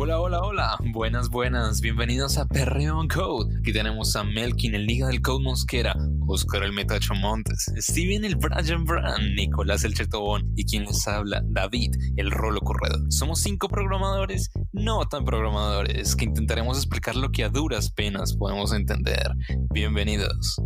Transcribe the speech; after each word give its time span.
Hola, 0.00 0.20
hola, 0.20 0.40
hola. 0.42 0.78
Buenas, 0.92 1.28
buenas. 1.28 1.80
Bienvenidos 1.80 2.38
a 2.38 2.46
Perreo 2.46 3.00
Code. 3.12 3.58
Aquí 3.58 3.72
tenemos 3.72 4.14
a 4.14 4.22
Melkin, 4.22 4.76
el 4.76 4.86
Liga 4.86 5.08
del 5.08 5.20
Code 5.20 5.42
Mosquera, 5.42 5.92
Oscar 6.28 6.62
el 6.62 6.72
Metacho 6.72 7.14
Montes, 7.14 7.66
Steven 7.78 8.24
el 8.24 8.36
Brian 8.36 8.84
Brand, 8.84 9.34
Nicolás 9.34 9.82
el 9.82 9.94
Chetobón 9.94 10.52
y 10.54 10.66
quien 10.66 10.84
les 10.84 11.08
habla, 11.08 11.42
David 11.46 11.96
el 12.16 12.30
Rolo 12.30 12.60
Corredor. 12.60 13.12
Somos 13.12 13.40
cinco 13.40 13.68
programadores, 13.68 14.52
no 14.70 15.04
tan 15.08 15.24
programadores, 15.24 16.14
que 16.14 16.26
intentaremos 16.26 16.76
explicar 16.76 17.16
lo 17.16 17.32
que 17.32 17.42
a 17.42 17.48
duras 17.48 17.90
penas 17.90 18.36
podemos 18.36 18.72
entender. 18.72 19.34
Bienvenidos. 19.74 20.62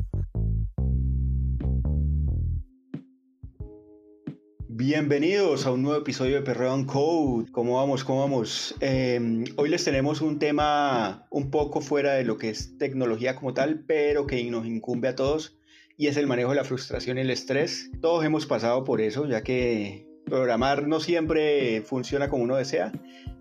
Bienvenidos 4.85 5.64
a 5.64 5.71
un 5.71 5.83
nuevo 5.83 6.01
episodio 6.01 6.35
de 6.35 6.43
Perreo 6.43 6.85
Code. 6.87 7.53
¿Cómo 7.53 7.77
vamos? 7.77 8.03
¿Cómo 8.03 8.19
vamos? 8.19 8.75
Em, 8.81 9.45
hoy 9.57 9.69
les 9.69 9.85
tenemos 9.85 10.21
un 10.21 10.41
tema 10.41 11.25
un 11.31 11.53
poco 11.53 11.81
fuera 11.81 12.14
de 12.14 12.25
lo 12.25 12.36
que 12.36 12.50
es 12.50 12.77
tecnología 12.79 13.37
como 13.37 13.54
tal, 13.54 13.85
pero 13.87 14.26
que 14.26 14.43
nos 14.50 14.67
incumbe 14.67 15.07
a 15.07 15.14
todos 15.14 15.57
y 15.96 16.09
es 16.09 16.17
el 16.17 16.26
manejo 16.26 16.50
de 16.50 16.57
la 16.57 16.64
frustración 16.64 17.17
y 17.17 17.21
el 17.21 17.31
estrés. 17.31 17.93
Todos 18.00 18.25
hemos 18.25 18.45
pasado 18.46 18.82
por 18.82 19.00
eso, 19.00 19.25
ya 19.29 19.45
que 19.45 20.04
programar 20.26 20.89
no 20.89 20.99
siempre 20.99 21.82
funciona 21.82 22.29
como 22.29 22.43
uno 22.43 22.57
desea. 22.57 22.90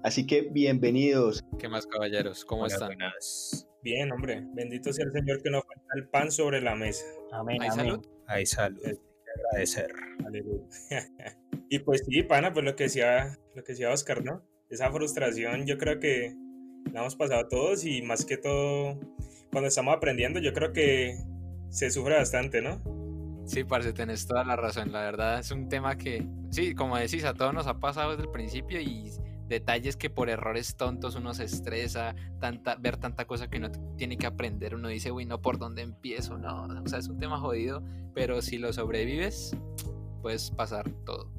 Así 0.04 0.28
que 0.28 0.44
bienvenidos. 0.44 1.44
¿Qué 1.58 1.68
más, 1.68 1.88
caballeros? 1.88 2.46
¿Cómo 2.46 2.68
están? 2.68 2.92
Bien, 3.82 4.12
hombre. 4.12 4.46
Bendito 4.54 4.94
sea 4.94 5.06
el 5.06 5.12
Señor 5.12 5.42
que 5.42 5.50
nos 5.50 5.64
falta 5.66 5.88
el 5.96 6.08
pan 6.08 6.30
sobre 6.30 6.62
la 6.62 6.76
mesa. 6.76 7.08
Amén. 7.32 7.60
¿Hay 7.64 7.72
salud? 7.72 8.06
Hay 8.28 8.46
salud 8.46 9.11
agradecer. 9.36 9.94
y 11.70 11.80
pues 11.80 12.04
sí, 12.08 12.24
pana, 12.24 12.54
pues 12.54 12.66
lo 12.66 12.76
que 12.76 12.86
decía, 12.86 13.38
lo 13.56 13.64
que 13.64 13.74
decía 13.74 13.92
Oscar, 13.92 14.24
¿no? 14.24 14.44
Esa 14.70 14.92
frustración 14.92 15.66
yo 15.66 15.78
creo 15.78 16.00
que 16.00 16.36
la 16.92 17.02
hemos 17.02 17.16
pasado 17.16 17.48
todos 17.48 17.86
y 17.86 18.02
más 18.02 18.26
que 18.26 18.38
todo 18.38 19.00
cuando 19.52 19.68
estamos 19.68 19.96
aprendiendo 19.96 20.40
yo 20.40 20.54
creo 20.54 20.72
que 20.72 21.18
se 21.70 21.90
sufre 21.92 22.16
bastante, 22.16 22.62
¿no? 22.62 22.82
Sí, 23.46 23.64
parce, 23.64 23.92
tenés 23.94 24.28
toda 24.28 24.44
la 24.44 24.56
razón. 24.56 24.92
La 24.92 25.02
verdad 25.02 25.40
es 25.40 25.52
un 25.52 25.68
tema 25.68 25.98
que, 25.98 26.26
sí, 26.52 26.74
como 26.74 26.98
decís, 26.98 27.26
a 27.26 27.34
todos 27.34 27.54
nos 27.54 27.68
ha 27.68 27.80
pasado 27.80 28.12
desde 28.12 28.24
el 28.24 28.32
principio 28.32 28.80
y 28.80 29.12
detalles 29.52 29.98
que 29.98 30.10
por 30.10 30.30
errores 30.30 30.76
tontos 30.78 31.16
uno 31.16 31.34
se 31.34 31.44
estresa, 31.44 32.16
tanta, 32.40 32.76
ver 32.76 32.98
tanta 32.98 33.26
cosa 33.26 33.50
que 33.50 33.58
uno 33.58 33.70
tiene 33.98 34.18
que 34.18 34.26
aprender, 34.26 34.74
uno 34.74 34.88
dice, 34.88 35.12
uy, 35.12 35.26
no, 35.26 35.42
¿por 35.42 35.60
dónde 35.60 35.82
empiezo? 35.82 36.38
No, 36.38 36.64
o 36.64 36.88
sea, 36.88 37.00
es 37.00 37.10
un 37.10 37.20
tema 37.20 37.38
jodido, 37.38 37.84
pero 38.16 38.42
si 38.42 38.58
lo 38.58 38.72
sobrevives, 38.72 39.56
puedes 40.22 40.52
pasar 40.52 40.90
todo. 41.06 41.30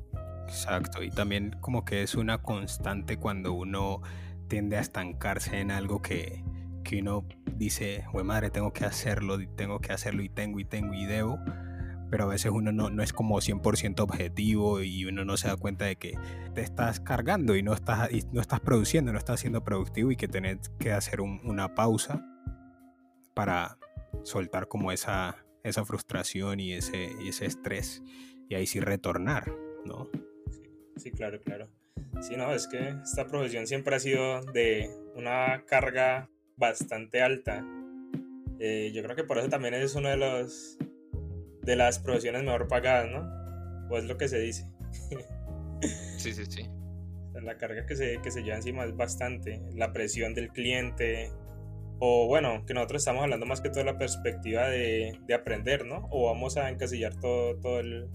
Exacto, 0.46 1.02
y 1.02 1.10
también 1.10 1.56
como 1.60 1.84
que 1.84 2.02
es 2.02 2.14
una 2.14 2.42
constante 2.42 3.16
cuando 3.16 3.54
uno 3.54 4.02
tiende 4.48 4.76
a 4.76 4.80
estancarse 4.80 5.60
en 5.60 5.70
algo 5.70 6.02
que, 6.02 6.44
que 6.84 7.00
uno 7.00 7.24
dice, 7.56 8.04
güey 8.12 8.24
madre, 8.24 8.50
tengo 8.50 8.74
que 8.74 8.84
hacerlo, 8.84 9.38
tengo 9.56 9.80
que 9.80 9.92
hacerlo 9.92 10.22
y 10.22 10.28
tengo 10.28 10.60
y 10.60 10.66
tengo 10.66 10.92
y 10.92 11.06
debo 11.06 11.38
pero 12.12 12.24
a 12.24 12.26
veces 12.26 12.52
uno 12.52 12.72
no, 12.72 12.90
no 12.90 13.02
es 13.02 13.14
como 13.14 13.40
100% 13.40 14.00
objetivo 14.00 14.82
y 14.82 15.06
uno 15.06 15.24
no 15.24 15.38
se 15.38 15.48
da 15.48 15.56
cuenta 15.56 15.86
de 15.86 15.96
que 15.96 16.12
te 16.54 16.60
estás 16.60 17.00
cargando 17.00 17.56
y 17.56 17.62
no 17.62 17.72
estás, 17.72 18.12
y 18.12 18.20
no 18.32 18.42
estás 18.42 18.60
produciendo, 18.60 19.12
no 19.12 19.18
estás 19.18 19.40
siendo 19.40 19.64
productivo 19.64 20.12
y 20.12 20.16
que 20.16 20.28
tenés 20.28 20.68
que 20.78 20.92
hacer 20.92 21.22
una 21.22 21.74
pausa 21.74 22.22
para 23.32 23.78
soltar 24.24 24.68
como 24.68 24.92
esa, 24.92 25.42
esa 25.64 25.86
frustración 25.86 26.60
y 26.60 26.74
ese, 26.74 27.12
y 27.18 27.30
ese 27.30 27.46
estrés 27.46 28.02
y 28.46 28.56
ahí 28.56 28.66
sí 28.66 28.78
retornar, 28.78 29.50
¿no? 29.86 30.10
Sí, 30.98 31.12
claro, 31.12 31.40
claro. 31.40 31.70
Sí, 32.20 32.36
no, 32.36 32.52
es 32.52 32.68
que 32.68 32.94
esta 33.02 33.26
profesión 33.26 33.66
siempre 33.66 33.96
ha 33.96 34.00
sido 34.00 34.42
de 34.52 34.90
una 35.14 35.64
carga 35.64 36.28
bastante 36.58 37.22
alta. 37.22 37.64
Eh, 38.58 38.92
yo 38.94 39.02
creo 39.02 39.16
que 39.16 39.24
por 39.24 39.38
eso 39.38 39.48
también 39.48 39.72
es 39.72 39.94
uno 39.94 40.10
de 40.10 40.18
los 40.18 40.76
de 41.62 41.76
las 41.76 41.98
profesiones 41.98 42.42
mejor 42.42 42.68
pagadas, 42.68 43.10
¿no? 43.10 43.88
Pues 43.88 44.04
lo 44.04 44.16
que 44.16 44.28
se 44.28 44.38
dice. 44.38 44.68
sí, 46.16 46.32
sí, 46.32 46.44
sí. 46.46 46.68
La 47.34 47.56
carga 47.56 47.86
que 47.86 47.96
se, 47.96 48.20
que 48.20 48.30
se 48.30 48.42
lleva 48.42 48.56
encima 48.56 48.84
es 48.84 48.94
bastante. 48.94 49.62
La 49.74 49.92
presión 49.92 50.34
del 50.34 50.50
cliente. 50.50 51.32
O 51.98 52.26
bueno, 52.26 52.64
que 52.66 52.74
nosotros 52.74 53.02
estamos 53.02 53.22
hablando 53.22 53.46
más 53.46 53.60
que 53.60 53.70
todo 53.70 53.80
de 53.80 53.92
la 53.92 53.98
perspectiva 53.98 54.68
de, 54.68 55.18
de 55.26 55.34
aprender, 55.34 55.86
¿no? 55.86 56.08
O 56.10 56.26
vamos 56.26 56.56
a 56.56 56.68
encasillar 56.68 57.18
todo, 57.20 57.58
todo 57.60 57.80
el, 57.80 58.08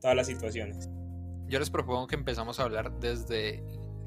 todas 0.00 0.14
las 0.14 0.26
situaciones. 0.26 0.90
Yo 1.48 1.58
les 1.58 1.70
propongo 1.70 2.06
que 2.06 2.14
empezamos 2.14 2.60
a 2.60 2.64
hablar 2.64 2.92
desde 3.00 3.62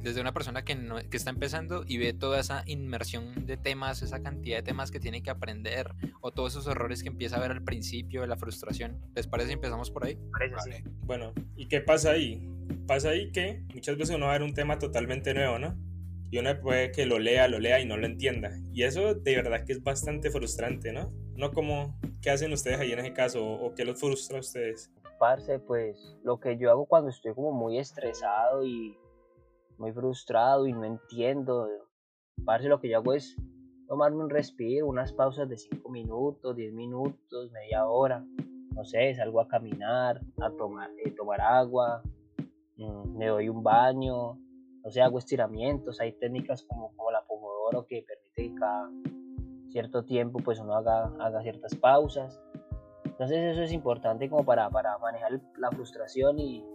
desde 0.06 0.22
una 0.22 0.34
persona 0.34 0.64
que, 0.64 0.76
no, 0.76 0.98
que 1.10 1.18
está 1.18 1.32
empezando 1.32 1.84
y 1.88 1.98
ve 1.98 2.14
toda 2.14 2.40
esa 2.40 2.62
inmersión 2.68 3.48
de 3.48 3.58
temas, 3.58 4.04
esa 4.04 4.22
cantidad 4.22 4.58
de 4.58 4.62
temas 4.62 4.92
que 4.92 5.00
tiene 5.00 5.24
que 5.24 5.32
aprender 5.32 5.96
o 6.22 6.32
todos 6.32 6.54
esos 6.54 6.68
errores 6.68 7.02
que 7.02 7.10
empieza 7.10 7.38
a 7.38 7.40
ver 7.40 7.50
al 7.50 7.64
principio 7.64 8.22
de 8.22 8.28
la 8.28 8.38
frustración. 8.38 9.02
¿Les 9.16 9.26
parece 9.26 9.48
si 9.48 9.54
empezamos 9.54 9.90
por 9.90 10.06
ahí? 10.06 10.20
Vale. 10.30 10.84
Bueno, 11.02 11.34
¿y 11.56 11.68
qué 11.68 11.82
pasa 11.82 12.12
ahí? 12.12 12.48
Pasa 12.86 13.10
ahí 13.10 13.32
que 13.32 13.64
muchas 13.74 13.98
veces 13.98 14.16
uno 14.16 14.28
va 14.28 14.36
a 14.36 14.38
ver 14.38 14.44
un 14.44 14.54
tema 14.54 14.78
totalmente 14.78 15.34
nuevo, 15.34 15.58
¿no? 15.58 15.76
Y 16.30 16.38
uno 16.38 16.52
puede 16.62 16.92
que 16.92 17.08
lo 17.08 17.18
lea, 17.18 17.48
lo 17.48 17.58
lea 17.58 17.80
y 17.80 17.88
no 17.88 17.98
lo 17.98 18.06
entienda. 18.06 18.52
Y 18.74 18.84
eso 18.84 19.16
de 19.16 19.36
verdad 19.36 19.66
que 19.66 19.72
es 19.72 19.82
bastante 19.82 20.30
frustrante, 20.30 20.94
¿no? 20.94 21.12
No 21.36 21.52
como, 21.52 22.00
¿qué 22.22 22.30
hacen 22.30 22.54
ustedes 22.54 22.80
ahí 22.80 22.92
en 22.92 23.00
ese 23.00 23.14
caso? 23.14 23.44
¿O, 23.44 23.74
qué 23.74 23.86
los 23.86 24.00
frustra 24.00 24.38
a 24.38 24.42
ustedes? 24.42 24.92
Parce, 25.18 25.58
pues 25.58 26.16
lo 26.24 26.40
que 26.40 26.58
yo 26.58 26.70
hago 26.70 26.86
cuando 26.86 27.10
estoy 27.10 27.34
como 27.34 27.52
muy 27.52 27.80
estresado 27.80 28.64
y 28.64 28.96
muy 29.78 29.92
frustrado 29.92 30.68
y 30.68 30.74
no 30.74 30.84
entiendo. 30.84 31.68
Parce, 32.46 32.68
lo 32.68 32.80
que 32.80 32.90
yo 32.90 32.98
hago 32.98 33.14
es 33.14 33.36
tomarme 33.88 34.24
un 34.24 34.30
respiro, 34.30 34.88
unas 34.88 35.14
pausas 35.14 35.48
de 35.50 35.58
5 35.58 35.90
minutos, 35.90 36.56
10 36.56 36.74
minutos, 36.74 37.52
media 37.52 37.86
hora. 37.88 38.26
No 38.72 38.84
sé, 38.84 39.14
salgo 39.16 39.42
a 39.42 39.48
caminar, 39.48 40.22
a 40.42 40.50
tomar, 40.52 40.90
eh, 41.04 41.12
tomar 41.12 41.40
agua, 41.40 42.04
mm, 42.78 43.18
me 43.18 43.28
doy 43.28 43.48
un 43.48 43.64
baño, 43.64 44.38
no 44.84 44.92
sé, 44.92 45.02
hago 45.02 45.20
estiramientos. 45.20 46.02
Hay 46.02 46.12
técnicas 46.14 46.64
como, 46.64 46.96
como 46.96 47.12
la 47.12 47.24
Pomodoro 47.26 47.86
que 47.88 48.06
permite 48.06 48.54
que 48.54 48.60
cada 48.60 48.90
cierto 49.70 50.04
tiempo 50.04 50.40
pues 50.40 50.60
uno 50.60 50.76
haga, 50.76 51.14
haga 51.20 51.42
ciertas 51.42 51.76
pausas. 51.76 52.42
Entonces 53.06 53.54
eso 53.54 53.64
es 53.64 53.72
importante 53.72 54.30
como 54.30 54.44
para, 54.44 54.70
para 54.70 54.98
manejar 54.98 55.40
la 55.58 55.72
frustración 55.72 56.38
y, 56.38 56.66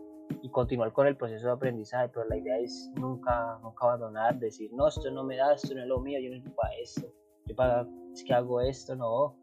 y 0.43 0.51
continuar 0.51 0.93
con 0.93 1.07
el 1.07 1.17
proceso 1.17 1.47
de 1.47 1.53
aprendizaje, 1.53 2.09
pero 2.09 2.27
la 2.27 2.37
idea 2.37 2.59
es 2.59 2.91
nunca, 2.97 3.59
nunca 3.63 3.87
abandonar, 3.87 4.39
decir, 4.39 4.73
no, 4.73 4.89
esto 4.89 5.11
no 5.11 5.25
me 5.25 5.37
da, 5.37 5.55
esto 5.55 5.75
no 5.75 5.83
es 5.83 5.89
lo 5.89 6.01
mío, 6.01 6.19
yo 6.21 6.31
no 6.31 6.37
estoy 6.37 6.53
para 6.53 6.75
esto, 6.77 7.07
yo 7.47 7.55
para, 7.55 7.87
es 8.13 8.25
que 8.25 8.35
hago 8.35 8.61
esto, 8.61 8.97
no. 8.97 9.37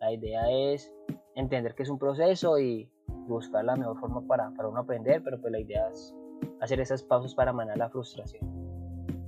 La 0.00 0.12
idea 0.12 0.50
es 0.50 0.92
entender 1.34 1.74
que 1.74 1.84
es 1.84 1.88
un 1.88 1.98
proceso 1.98 2.58
y 2.58 2.90
buscar 3.26 3.64
la 3.64 3.76
mejor 3.76 3.98
forma 4.00 4.26
para, 4.26 4.50
para 4.50 4.68
uno 4.68 4.80
aprender, 4.80 5.22
pero 5.22 5.40
pues 5.40 5.52
la 5.52 5.60
idea 5.60 5.88
es 5.88 6.14
hacer 6.60 6.80
esas 6.80 7.02
pausas 7.02 7.34
para 7.34 7.52
manejar 7.52 7.78
la 7.78 7.88
frustración. 7.88 8.42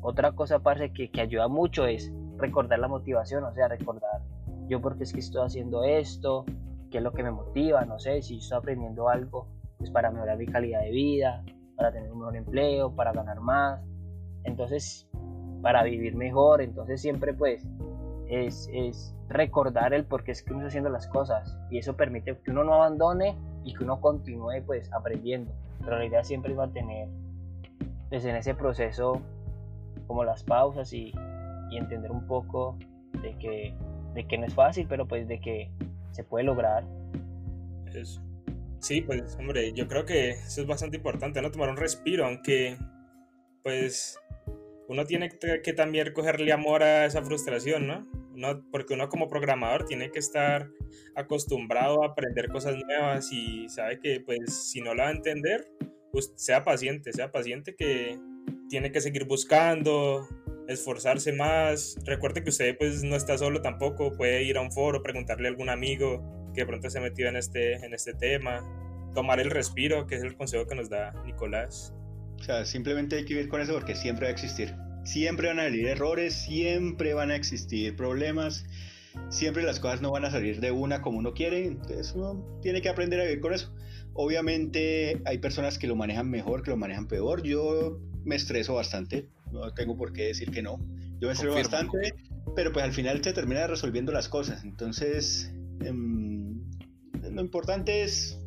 Otra 0.03 0.33
cosa, 0.33 0.57
aparte 0.57 0.93
que, 0.93 1.11
que 1.11 1.21
ayuda 1.21 1.49
mucho 1.49 1.87
es 1.87 2.13
recordar 2.37 2.79
la 2.79 2.89
motivación, 2.89 3.45
o 3.45 3.55
sea, 3.55 3.69
recordar 3.69 4.21
yo 4.67 4.81
porque 4.81 5.05
es 5.05 5.13
que 5.13 5.21
estoy 5.21 5.45
haciendo 5.45 5.85
esto, 5.85 6.45
qué 6.91 6.99
es 6.99 7.05
lo 7.05 7.13
que 7.13 7.23
me 7.23 7.31
motiva, 7.31 7.85
no 7.85 7.99
sé, 7.99 8.23
si 8.23 8.39
estoy 8.39 8.59
aprendiendo 8.59 9.09
algo, 9.09 9.47
pues, 9.85 9.93
para 9.93 10.11
mejorar 10.11 10.39
mi 10.39 10.47
calidad 10.47 10.81
de 10.81 10.91
vida, 10.91 11.45
para 11.77 11.93
tener 11.93 12.11
un 12.11 12.21
mejor 12.21 12.37
empleo, 12.37 12.95
para 12.95 13.13
ganar 13.13 13.41
más, 13.41 13.85
entonces 14.45 15.07
para 15.61 15.83
vivir 15.83 16.17
mejor, 16.17 16.63
entonces 16.63 17.03
siempre 17.03 17.35
pues 17.35 17.67
es, 18.29 18.67
es 18.73 19.15
recordar 19.29 19.93
el 19.93 20.07
por 20.07 20.25
qué 20.25 20.33
es 20.33 20.43
que 20.43 20.53
uno 20.53 20.61
está 20.61 20.69
haciendo 20.69 20.89
las 20.89 21.07
cosas 21.09 21.59
y 21.71 21.77
eso 21.77 21.97
permite 21.97 22.39
que 22.39 22.51
uno 22.51 22.65
no 22.65 22.73
abandone 22.73 23.37
y 23.63 23.75
que 23.75 23.85
uno 23.85 24.01
continúe 24.01 24.63
pues 24.65 24.91
aprendiendo, 24.95 25.53
pero 25.85 25.99
la 25.99 26.07
idea 26.07 26.25
siempre 26.25 26.53
es 26.53 26.57
mantener 26.57 27.11
pues 28.09 28.25
en 28.25 28.37
ese 28.37 28.55
proceso 28.55 29.21
como 30.07 30.25
las 30.25 30.45
pausas 30.45 30.95
y, 30.95 31.13
y 31.71 31.77
entender 31.77 32.11
un 32.11 32.27
poco 32.27 32.79
de 33.21 33.37
que, 33.37 33.75
de 34.15 34.27
que 34.27 34.39
no 34.39 34.47
es 34.47 34.55
fácil, 34.55 34.87
pero 34.89 35.07
pues 35.07 35.29
de 35.29 35.41
que 35.41 35.71
se 36.13 36.25
puede 36.25 36.45
lograr. 36.45 36.85
Eso. 37.93 38.23
Sí, 38.85 39.01
pues 39.01 39.35
hombre, 39.39 39.73
yo 39.73 39.89
creo 39.89 40.05
que 40.05 40.33
eso 40.33 40.61
es 40.61 40.67
bastante 40.67 40.99
importante, 40.99 41.41
¿no? 41.41 41.51
Tomar 41.51 41.71
un 41.71 41.79
respiro, 41.79 42.27
aunque 42.27 42.77
pues 43.63 44.21
uno 44.89 45.07
tiene 45.07 45.31
que 45.31 45.73
también 45.73 46.13
cogerle 46.13 46.53
amor 46.53 46.83
a 46.83 47.07
esa 47.07 47.23
frustración, 47.23 47.87
¿no? 47.87 48.07
porque 48.71 48.93
uno 48.93 49.09
como 49.09 49.31
programador 49.31 49.87
tiene 49.87 50.11
que 50.11 50.19
estar 50.19 50.69
acostumbrado 51.15 52.03
a 52.03 52.09
aprender 52.09 52.51
cosas 52.51 52.77
nuevas 52.77 53.33
y 53.33 53.71
sabe 53.71 54.01
que 54.01 54.21
pues 54.21 54.71
si 54.71 54.83
no 54.83 54.95
la 54.95 55.05
va 55.05 55.09
a 55.09 55.13
entender, 55.13 55.67
pues 56.13 56.35
sea 56.37 56.63
paciente, 56.63 57.15
sea 57.15 57.33
paciente 57.33 57.75
que 57.75 58.19
tiene 58.69 58.93
que 58.93 59.01
seguir 59.01 59.25
buscando, 59.25 60.29
esforzarse 60.69 61.33
más. 61.33 61.97
Recuerde 62.05 62.43
que 62.43 62.51
usted 62.51 62.77
pues 62.77 63.03
no 63.03 63.17
está 63.17 63.39
solo 63.39 63.63
tampoco, 63.63 64.13
puede 64.13 64.43
ir 64.43 64.59
a 64.59 64.61
un 64.61 64.73
foro, 64.73 65.03
preguntarle 65.03 65.49
a 65.49 65.53
algún 65.53 65.71
amigo 65.71 66.44
que 66.55 66.63
de 66.63 66.67
pronto 66.67 66.89
se 66.89 67.01
metió 67.01 67.29
en 67.29 67.37
este, 67.37 67.75
en 67.85 67.93
este 67.93 68.15
tema, 68.15 68.63
tomar 69.15 69.41
el 69.41 69.51
respiro, 69.51 70.07
que 70.07 70.17
es 70.17 70.23
el 70.23 70.37
consejo 70.37 70.67
que 70.67 70.75
nos 70.75 70.89
da 70.89 71.13
Nicolás. 71.25 71.95
O 72.41 72.43
sea, 72.43 72.65
simplemente 72.65 73.17
hay 73.17 73.25
que 73.25 73.35
vivir 73.35 73.49
con 73.49 73.61
eso 73.61 73.75
porque 73.75 73.95
siempre 73.95 74.27
va 74.27 74.31
a 74.31 74.33
existir. 74.33 74.75
Siempre 75.05 75.49
van 75.49 75.61
a 75.61 75.65
salir 75.65 75.87
errores, 75.87 76.35
siempre 76.35 77.15
van 77.15 77.31
a 77.31 77.37
existir 77.37 77.95
problemas, 77.95 78.65
siempre 79.29 79.63
las 79.63 79.81
cosas 79.81 80.01
no 80.01 80.11
van 80.11 80.25
a 80.25 80.31
salir 80.31 80.61
de 80.61 80.71
una 80.71 81.03
como 81.03 81.19
uno 81.19 81.35
quiere, 81.35 81.67
entonces 81.67 82.13
uno 82.15 82.59
tiene 82.63 82.81
que 82.81 82.89
aprender 82.89 83.21
a 83.21 83.25
vivir 83.25 83.41
con 83.41 83.53
eso. 83.53 83.75
Obviamente 84.15 85.21
hay 85.25 85.39
personas 85.39 85.79
que 85.79 85.87
lo 85.87 85.97
manejan 85.97 86.31
mejor, 86.31 86.63
que 86.63 86.71
lo 86.71 86.77
manejan 86.77 87.07
peor. 87.07 87.43
Yo 87.43 88.01
me 88.25 88.37
estreso 88.37 88.75
bastante, 88.75 89.29
no 89.53 89.73
tengo 89.75 89.97
por 89.97 90.13
qué 90.13 90.25
decir 90.27 90.51
que 90.51 90.63
no. 90.63 90.79
Yo 91.21 91.29
me 91.29 91.33
estreso 91.33 91.55
bastante, 91.55 92.15
pero 92.55 92.73
pues 92.73 92.85
al 92.85 92.93
final 92.93 93.23
se 93.23 93.33
termina 93.33 93.67
resolviendo 93.67 94.13
las 94.13 94.29
cosas. 94.29 94.65
Entonces, 94.65 95.53
em, 95.81 96.24
lo 97.35 97.41
importante 97.41 98.03
es 98.03 98.39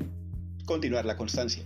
continuar 0.66 1.06
la 1.06 1.18
constancia. 1.18 1.64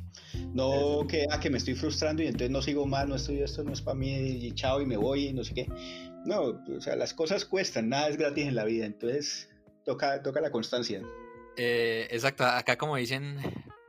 No 0.53 1.05
que, 1.07 1.25
ah, 1.29 1.39
que 1.39 1.49
me 1.49 1.57
estoy 1.57 1.75
frustrando 1.75 2.23
y 2.23 2.27
entonces 2.27 2.49
no 2.49 2.61
sigo 2.61 2.85
más, 2.85 3.07
no 3.07 3.15
estoy, 3.15 3.41
esto 3.41 3.63
no 3.63 3.73
es 3.73 3.81
para 3.81 3.95
mí 3.95 4.11
y 4.11 4.51
chao 4.53 4.81
y 4.81 4.85
me 4.85 4.97
voy 4.97 5.27
y 5.27 5.33
no 5.33 5.43
sé 5.43 5.53
qué. 5.53 5.67
No, 6.25 6.41
o 6.41 6.81
sea, 6.81 6.95
las 6.95 7.13
cosas 7.13 7.45
cuestan, 7.45 7.89
nada 7.89 8.09
es 8.09 8.17
gratis 8.17 8.47
en 8.47 8.55
la 8.55 8.63
vida, 8.63 8.85
entonces 8.85 9.49
toca, 9.85 10.21
toca 10.21 10.41
la 10.41 10.51
constancia. 10.51 11.01
Eh, 11.57 12.07
exacto, 12.11 12.45
acá 12.45 12.77
como 12.77 12.95
dicen 12.95 13.37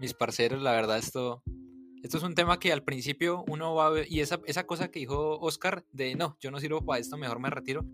mis 0.00 0.14
parceros, 0.14 0.62
la 0.62 0.72
verdad 0.72 0.98
esto, 0.98 1.42
esto 2.02 2.16
es 2.16 2.22
un 2.22 2.34
tema 2.34 2.58
que 2.58 2.72
al 2.72 2.82
principio 2.82 3.44
uno 3.48 3.74
va 3.74 3.86
a 3.86 3.90
ver, 3.90 4.06
y 4.10 4.20
esa, 4.20 4.40
esa 4.46 4.66
cosa 4.66 4.90
que 4.90 5.00
dijo 5.00 5.38
Oscar 5.38 5.84
de 5.92 6.16
no, 6.16 6.36
yo 6.40 6.50
no 6.50 6.58
sirvo 6.58 6.84
para 6.84 7.00
esto, 7.00 7.16
mejor 7.16 7.38
me 7.38 7.50
retiro, 7.50 7.84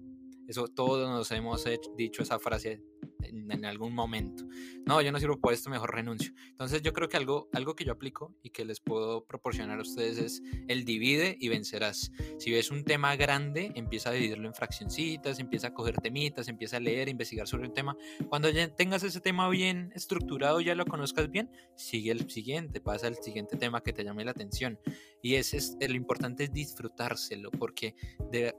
eso 0.47 0.69
todos 0.69 1.09
nos 1.09 1.31
hemos 1.33 1.65
dicho 1.97 2.23
esa 2.23 2.39
frase 2.39 2.81
en, 3.23 3.65
algún 3.65 3.95
momento. 3.95 4.45
No, 4.87 5.01
yo 5.03 5.13
no 5.13 5.19
sirvo 5.19 5.39
por 5.39 5.53
esto, 5.53 5.71
mejor 5.71 5.95
renuncio. 5.95 6.33
Entonces 6.49 6.83
yo 6.83 6.93
creo 6.93 7.09
que 7.09 7.17
algo, 7.17 7.49
algo 7.53 7.75
que 7.75 7.85
yo 7.85 7.93
aplico 7.93 8.35
y 8.43 8.51
que 8.51 8.65
les 8.65 8.81
puedo 8.81 9.25
proporcionar 9.25 9.79
a 9.79 9.83
ustedes 9.83 10.19
es 10.19 10.43
el 10.69 10.85
divide 10.85 11.37
y 11.41 11.49
vencerás. 11.49 12.13
Si 12.39 12.51
ves 12.51 12.71
un 12.71 12.85
tema 12.85 13.17
grande, 13.17 13.73
empieza 13.75 14.11
a 14.11 14.13
dividirlo 14.13 14.49
en 14.49 14.55
fraccioncitas, 14.55 15.39
empieza 15.39 15.69
a 15.69 15.75
coger 15.75 15.97
temitas, 15.97 16.49
empieza 16.49 16.79
a 16.79 16.81
leer, 16.81 17.09
investigar 17.09 17.47
sobre 17.47 17.69
un 17.69 17.75
tema. 17.75 17.97
Cuando 18.29 18.49
ya 18.51 18.75
tengas 18.75 19.03
ese 19.03 19.21
tema 19.21 19.49
bien 19.49 19.93
estructurado, 19.95 20.61
ya 20.61 20.75
lo 20.75 20.87
conozcas 20.87 21.31
bien, 21.31 21.51
sigue 21.77 22.11
el 22.11 22.31
siguiente, 22.31 22.81
pasa 22.81 23.07
al 23.07 23.17
siguiente 23.17 23.57
tema 23.57 23.83
que 23.83 23.93
te 23.93 24.05
llame 24.05 24.25
la 24.25 24.31
atención. 24.31 24.79
Y 25.23 25.35
ese 25.35 25.57
es, 25.57 25.77
lo 25.81 25.95
importante 25.95 26.45
es 26.45 26.53
disfrutárselo, 26.53 27.51
porque 27.51 27.95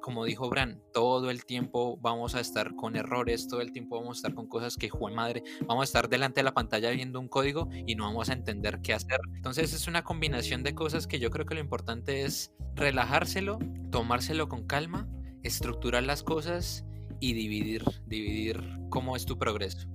como 0.02 0.26
dijo 0.26 0.50
Bran, 0.50 0.82
todo 0.94 1.30
el 1.30 1.46
tiempo 1.46 1.98
vamos 2.02 2.36
a 2.36 2.40
estar 2.40 2.76
con 2.76 2.96
errores, 2.96 3.48
todo 3.48 3.62
el 3.62 3.72
tiempo 3.72 4.00
vamos 4.00 4.18
a 4.18 4.20
estar 4.20 4.34
con 4.34 4.48
cosas 4.48 4.76
que, 4.76 4.90
jue 4.90 5.12
madre, 5.12 5.44
vamos 5.66 5.82
a 5.82 5.86
estar 5.86 6.10
delante 6.10 6.40
de 6.40 6.44
la 6.44 6.54
pantalla 6.54 6.90
viendo 6.92 7.20
un 7.20 7.28
código 7.28 7.70
y 7.88 7.96
no 7.96 8.04
vamos 8.04 8.30
a 8.30 8.34
entender 8.34 8.80
qué 8.82 8.94
hacer. 8.94 9.20
Entonces 9.36 9.74
es 9.74 9.88
una 9.88 10.04
combinación 10.04 10.64
de 10.64 10.76
cosas 10.76 11.08
que 11.08 11.20
yo 11.20 11.30
creo 11.30 11.46
que 11.46 11.56
lo 11.56 11.62
importante 11.62 12.24
es 12.24 12.54
relajárselo, 12.76 13.60
tomárselo 13.92 14.50
con 14.50 14.66
calma, 14.66 15.08
estructurar 15.44 16.04
las 16.04 16.24
cosas 16.24 16.86
y 17.20 17.34
dividir, 17.34 17.84
dividir 18.06 18.62
cómo 18.90 19.16
es 19.16 19.26
tu 19.26 19.38
progreso. 19.38 19.88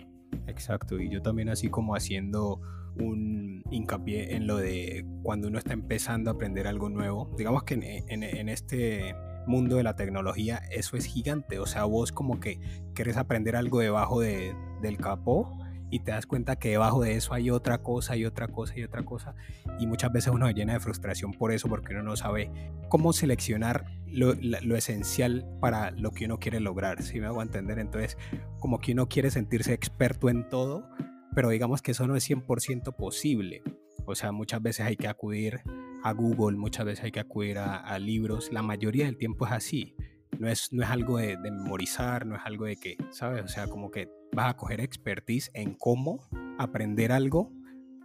Exacto, 0.47 1.01
y 1.01 1.09
yo 1.09 1.23
también 1.23 1.49
así 1.49 1.69
como 1.69 1.95
haciendo 1.95 2.61
un 2.99 3.63
hincapié 3.71 4.35
en 4.37 4.47
lo 4.47 4.57
de 4.57 5.05
cuando 5.23 5.49
uno 5.49 5.59
está 5.59 5.73
empezando 5.73 6.31
a 6.31 6.35
aprender 6.35 6.67
algo 6.67 6.89
nuevo. 6.89 7.31
Digamos 7.37 7.65
que 7.65 7.75
en, 7.75 8.49
este 8.49 9.15
mundo 9.47 9.77
de 9.77 9.83
la 9.83 9.97
tecnología, 9.97 10.63
eso 10.71 10.97
es 10.97 11.07
gigante. 11.07 11.59
O 11.59 11.67
sea, 11.67 11.85
vos 11.85 12.13
como 12.13 12.41
que 12.41 12.61
querés 12.95 13.17
aprender 13.17 13.57
algo 13.57 13.81
debajo 13.81 14.21
de, 14.21 14.55
del 14.83 14.97
capó 14.97 15.59
y 15.91 16.01
te 16.01 16.11
das 16.11 16.27
cuenta 16.27 16.57
que 16.57 16.71
debajo 16.71 17.03
de 17.03 17.15
eso 17.15 17.35
hay 17.35 17.51
otra 17.51 17.79
cosa 17.79 18.17
y 18.17 18.25
otra 18.25 18.49
cosa 18.49 18.79
y 18.79 18.83
otra 18.83 19.05
cosa. 19.05 19.35
Y 19.79 19.87
muchas 19.87 20.13
veces 20.13 20.33
uno 20.33 20.47
se 20.47 20.55
llena 20.55 20.75
de 20.75 20.81
frustración 20.81 21.33
por 21.33 21.53
eso, 21.53 21.69
porque 21.69 21.93
uno 21.93 22.03
no 22.03 22.17
sabe 22.17 22.51
cómo 22.89 23.13
seleccionar 23.13 23.85
lo, 24.07 24.35
lo 24.35 24.77
esencial 24.77 25.47
para 25.61 25.91
lo 25.91 26.13
que 26.13 26.25
uno 26.25 26.39
quiere 26.39 26.61
lograr. 26.61 27.03
Si 27.03 27.21
me 27.21 27.27
hago 27.27 27.43
entender, 27.43 27.79
entonces 27.79 28.17
como 28.59 28.81
que 28.81 28.93
uno 28.93 29.09
quiere 29.09 29.31
sentirse 29.31 29.73
experto 29.73 30.29
en 30.29 30.49
todo, 30.49 30.89
pero 31.35 31.51
digamos 31.51 31.83
que 31.83 31.91
eso 31.91 32.07
no 32.07 32.17
es 32.17 32.29
100% 32.29 32.95
posible. 32.97 33.63
O 34.07 34.15
sea, 34.15 34.33
muchas 34.33 34.63
veces 34.63 34.87
hay 34.87 34.97
que 34.97 35.09
acudir 35.09 35.61
a 36.03 36.13
Google, 36.13 36.57
muchas 36.57 36.85
veces 36.85 37.05
hay 37.05 37.13
que 37.13 37.21
acudir 37.21 37.59
a, 37.59 37.99
libros, 37.99 38.53
la 38.53 38.63
mayoría 38.63 39.07
del 39.07 39.17
tiempo 39.17 39.47
es 39.47 39.53
así. 39.53 39.97
No 40.39 40.49
es, 40.49 40.73
no 40.73 40.83
es 40.83 40.91
algo 40.91 41.19
de, 41.19 41.39
memorizar, 41.39 42.27
no 42.27 42.37
es 42.37 42.43
algo 42.45 42.67
de 42.67 42.77
que, 42.77 42.97
¿sabes? 43.11 43.45
O 43.45 43.49
sea, 43.49 43.67
como 43.69 43.91
que 43.91 44.09
vas 44.33 44.51
a 44.51 44.57
coger 44.57 44.81
expertise 44.81 45.51
en 45.55 45.75
cómo 45.75 46.29
aprender 46.59 47.13
algo 47.13 47.53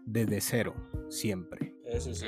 desde 0.06 0.40
cero, 0.40 0.76
siempre. 1.10 1.76
Eso 1.86 2.14
sí. 2.14 2.28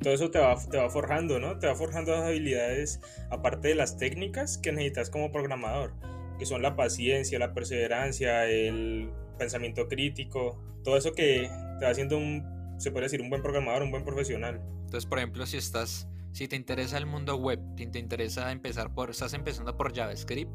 Todo 0.00 0.12
eso 0.12 0.30
te 0.30 0.38
va, 0.38 0.56
te 0.70 0.78
va 0.78 0.90
forjando, 0.90 1.38
¿no? 1.38 1.58
Te 1.58 1.66
va 1.66 1.74
forjando 1.74 2.12
las 2.12 2.22
habilidades, 2.22 3.00
aparte 3.30 3.68
de 3.68 3.74
las 3.74 3.96
técnicas 3.96 4.58
que 4.58 4.72
necesitas 4.72 5.10
como 5.10 5.30
programador, 5.30 5.94
que 6.38 6.46
son 6.46 6.62
la 6.62 6.76
paciencia, 6.76 7.38
la 7.38 7.54
perseverancia, 7.54 8.46
el 8.46 9.10
pensamiento 9.36 9.88
crítico, 9.88 10.58
todo 10.82 10.96
eso 10.96 11.12
que 11.12 11.50
te 11.78 11.84
va 11.84 11.90
haciendo 11.90 12.16
un 12.18 12.56
se 12.78 12.90
puede 12.90 13.04
decir, 13.04 13.22
un 13.22 13.30
buen 13.30 13.42
programador, 13.42 13.82
un 13.82 13.90
buen 13.90 14.04
profesional. 14.04 14.60
Entonces, 14.84 15.06
por 15.06 15.18
ejemplo, 15.18 15.46
si 15.46 15.56
estás, 15.56 16.08
si 16.32 16.48
te 16.48 16.56
interesa 16.56 16.98
el 16.98 17.06
mundo 17.06 17.36
web, 17.36 17.58
si 17.76 17.86
te 17.86 17.98
interesa 17.98 18.52
empezar 18.52 18.92
por, 18.94 19.10
estás 19.10 19.32
empezando 19.32 19.76
por 19.76 19.94
JavaScript, 19.94 20.52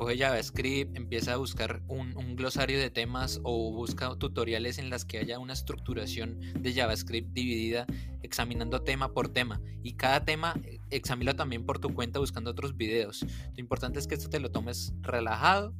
coge 0.00 0.16
JavaScript, 0.16 0.96
empieza 0.96 1.34
a 1.34 1.36
buscar 1.36 1.82
un, 1.86 2.16
un, 2.16 2.34
glosario 2.34 2.80
de 2.80 2.88
temas 2.88 3.38
o 3.42 3.70
busca 3.70 4.08
tutoriales 4.16 4.78
en 4.78 4.88
las 4.88 5.04
que 5.04 5.18
haya 5.18 5.38
una 5.38 5.52
estructuración 5.52 6.40
de 6.58 6.72
JavaScript 6.72 7.34
dividida, 7.34 7.84
examinando 8.22 8.80
tema 8.80 9.12
por 9.12 9.28
tema. 9.28 9.60
Y 9.82 9.96
cada 9.96 10.24
tema, 10.24 10.54
eh, 10.64 10.78
examina 10.88 11.34
también 11.34 11.66
por 11.66 11.80
tu 11.80 11.92
cuenta 11.92 12.18
buscando 12.18 12.52
otros 12.52 12.78
videos. 12.78 13.26
Lo 13.52 13.60
importante 13.60 13.98
es 13.98 14.06
que 14.06 14.14
esto 14.14 14.30
te 14.30 14.40
lo 14.40 14.50
tomes 14.50 14.94
relajado, 15.02 15.74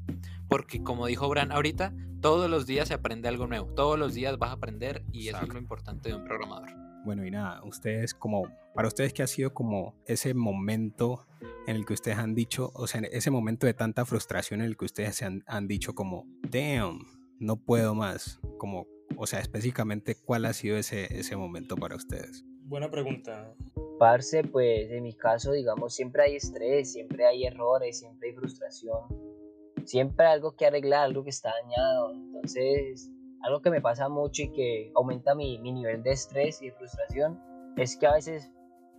porque 0.49 0.83
como 0.83 1.07
dijo 1.07 1.27
Bran 1.31 1.51
ahorita, 1.51 1.95
todos 2.21 2.51
los 2.51 2.67
días 2.67 2.89
se 2.89 2.95
aprende 2.95 3.27
algo 3.27 3.47
nuevo, 3.47 3.73
todos 3.73 3.99
los 3.99 4.13
días 4.13 4.37
vas 4.37 4.51
a 4.51 4.55
aprender 4.55 5.03
y 5.13 5.29
eso 5.29 5.41
es 5.41 5.49
lo 5.49 5.59
importante 5.59 6.11
de 6.11 6.17
un 6.17 6.25
programador. 6.25 6.69
Bueno, 7.07 7.25
y 7.25 7.31
nada, 7.31 7.63
ustedes 7.65 8.13
como, 8.13 8.43
para 8.75 8.89
ustedes 8.89 9.13
que 9.13 9.23
ha 9.23 9.27
sido 9.27 9.53
como 9.53 9.95
ese 10.07 10.35
momento 10.35 11.27
en 11.67 11.77
el 11.77 11.85
que 11.85 11.95
ustedes 11.95 12.19
han 12.19 12.35
dicho, 12.35 12.71
o 12.75 12.87
sea, 12.87 13.01
ese 13.13 13.31
momento 13.31 13.67
de 13.67 13.75
tanta 13.75 14.05
frustración 14.05 14.61
en 14.61 14.67
el 14.67 14.77
que 14.77 14.85
ustedes 14.85 15.17
se 15.17 15.25
han, 15.25 15.43
han 15.47 15.69
dicho 15.69 15.95
como, 15.95 16.27
damn, 16.43 17.01
no 17.39 17.57
puedo 17.57 17.95
más, 17.95 18.41
como, 18.59 18.87
o 19.17 19.27
sea, 19.27 19.41
específicamente, 19.41 20.15
¿cuál 20.15 20.45
ha 20.45 20.53
sido 20.53 20.77
ese, 20.77 21.19
ese 21.19 21.37
momento 21.37 21.77
para 21.77 21.97
ustedes? 21.97 22.45
Buena 22.65 22.91
pregunta. 22.91 23.55
Parce, 23.99 24.45
pues 24.45 24.91
en 24.91 25.03
mi 25.03 25.15
caso, 25.15 25.53
digamos, 25.53 25.95
siempre 25.95 26.23
hay 26.23 26.37
estrés, 26.37 26.93
siempre 26.93 27.27
hay 27.27 27.45
errores, 27.45 27.99
siempre 27.99 28.31
hay 28.31 28.37
frustración 28.37 29.31
siempre 29.85 30.27
hay 30.27 30.35
algo 30.35 30.55
que 30.55 30.67
arreglar, 30.67 31.05
algo 31.05 31.25
que 31.25 31.31
está 31.31 31.53
dañado. 31.63 32.13
Entonces, 32.13 33.11
algo 33.43 33.61
que 33.61 33.71
me 33.71 33.81
pasa 33.81 34.09
mucho 34.09 34.43
y 34.43 34.53
que 34.53 34.93
aumenta 34.95 35.35
mi, 35.35 35.59
mi 35.59 35.73
nivel 35.73 36.03
de 36.03 36.13
estrés 36.13 36.61
y 36.63 36.67
de 36.67 36.73
frustración 36.73 37.41
es 37.77 37.97
que 37.97 38.07
a 38.07 38.15
veces 38.15 38.51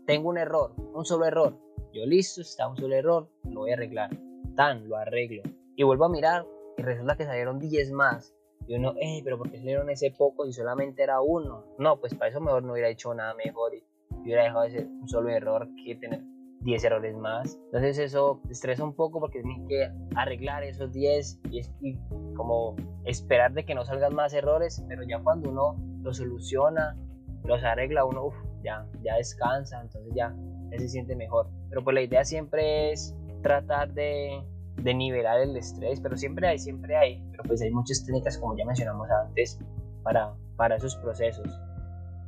tengo 0.05 0.29
un 0.29 0.37
error, 0.37 0.73
un 0.93 1.05
solo 1.05 1.25
error. 1.25 1.57
Yo 1.93 2.05
listo, 2.05 2.41
está 2.41 2.67
un 2.67 2.77
solo 2.77 2.95
error, 2.95 3.29
lo 3.43 3.61
voy 3.61 3.71
a 3.71 3.73
arreglar. 3.73 4.09
Tan, 4.55 4.87
lo 4.87 4.97
arreglo. 4.97 5.43
Y 5.75 5.83
vuelvo 5.83 6.05
a 6.05 6.09
mirar 6.09 6.45
y 6.77 6.81
resulta 6.81 7.15
que 7.15 7.25
salieron 7.25 7.59
10 7.59 7.91
más. 7.91 8.33
Y 8.67 8.75
uno, 8.75 8.93
pero 9.23 9.37
¿por 9.37 9.51
qué 9.51 9.57
salieron 9.57 9.89
ese 9.89 10.11
poco 10.11 10.45
y 10.45 10.53
solamente 10.53 11.03
era 11.03 11.21
uno? 11.21 11.65
No, 11.77 11.99
pues 11.99 12.13
para 12.13 12.29
eso 12.29 12.39
mejor 12.39 12.63
no 12.63 12.73
hubiera 12.73 12.89
hecho 12.89 13.13
nada 13.13 13.33
mejor 13.33 13.73
y 13.73 13.83
hubiera 14.21 14.43
dejado 14.43 14.63
de 14.63 14.71
ser 14.71 14.87
solo 15.05 15.29
error 15.29 15.67
que 15.83 15.95
tener 15.95 16.21
10 16.61 16.83
errores 16.83 17.15
más. 17.17 17.59
Entonces 17.65 17.97
eso 17.97 18.41
estresa 18.49 18.83
un 18.83 18.93
poco 18.93 19.19
porque 19.19 19.41
tienen 19.41 19.67
que 19.67 19.91
arreglar 20.15 20.63
esos 20.63 20.91
10 20.91 21.39
y, 21.49 21.97
como 22.35 22.75
esperar 23.05 23.53
de 23.53 23.65
que 23.65 23.75
no 23.75 23.83
salgan 23.83 24.15
más 24.15 24.33
errores, 24.33 24.83
pero 24.87 25.03
ya 25.03 25.21
cuando 25.21 25.49
uno 25.49 25.75
los 26.01 26.17
soluciona, 26.17 26.97
los 27.43 27.63
arregla, 27.63 28.05
uno 28.05 28.31
ya, 28.63 28.85
ya 29.03 29.15
descansa, 29.15 29.81
entonces 29.81 30.13
ya, 30.15 30.33
se 30.71 30.89
siente 30.89 31.15
mejor. 31.15 31.47
Pero 31.69 31.83
pues 31.83 31.93
la 31.93 32.01
idea 32.01 32.23
siempre 32.23 32.91
es 32.91 33.15
tratar 33.41 33.93
de, 33.93 34.43
de 34.77 34.93
nivelar 34.93 35.39
el 35.41 35.55
estrés, 35.55 35.99
pero 35.99 36.17
siempre 36.17 36.47
hay, 36.47 36.59
siempre 36.59 36.95
hay. 36.95 37.23
Pero 37.31 37.43
pues 37.43 37.61
hay 37.61 37.71
muchas 37.71 38.05
técnicas, 38.05 38.37
como 38.37 38.57
ya 38.57 38.65
mencionamos 38.65 39.09
antes, 39.09 39.59
para, 40.03 40.33
para 40.55 40.75
esos 40.75 40.95
procesos. 40.97 41.47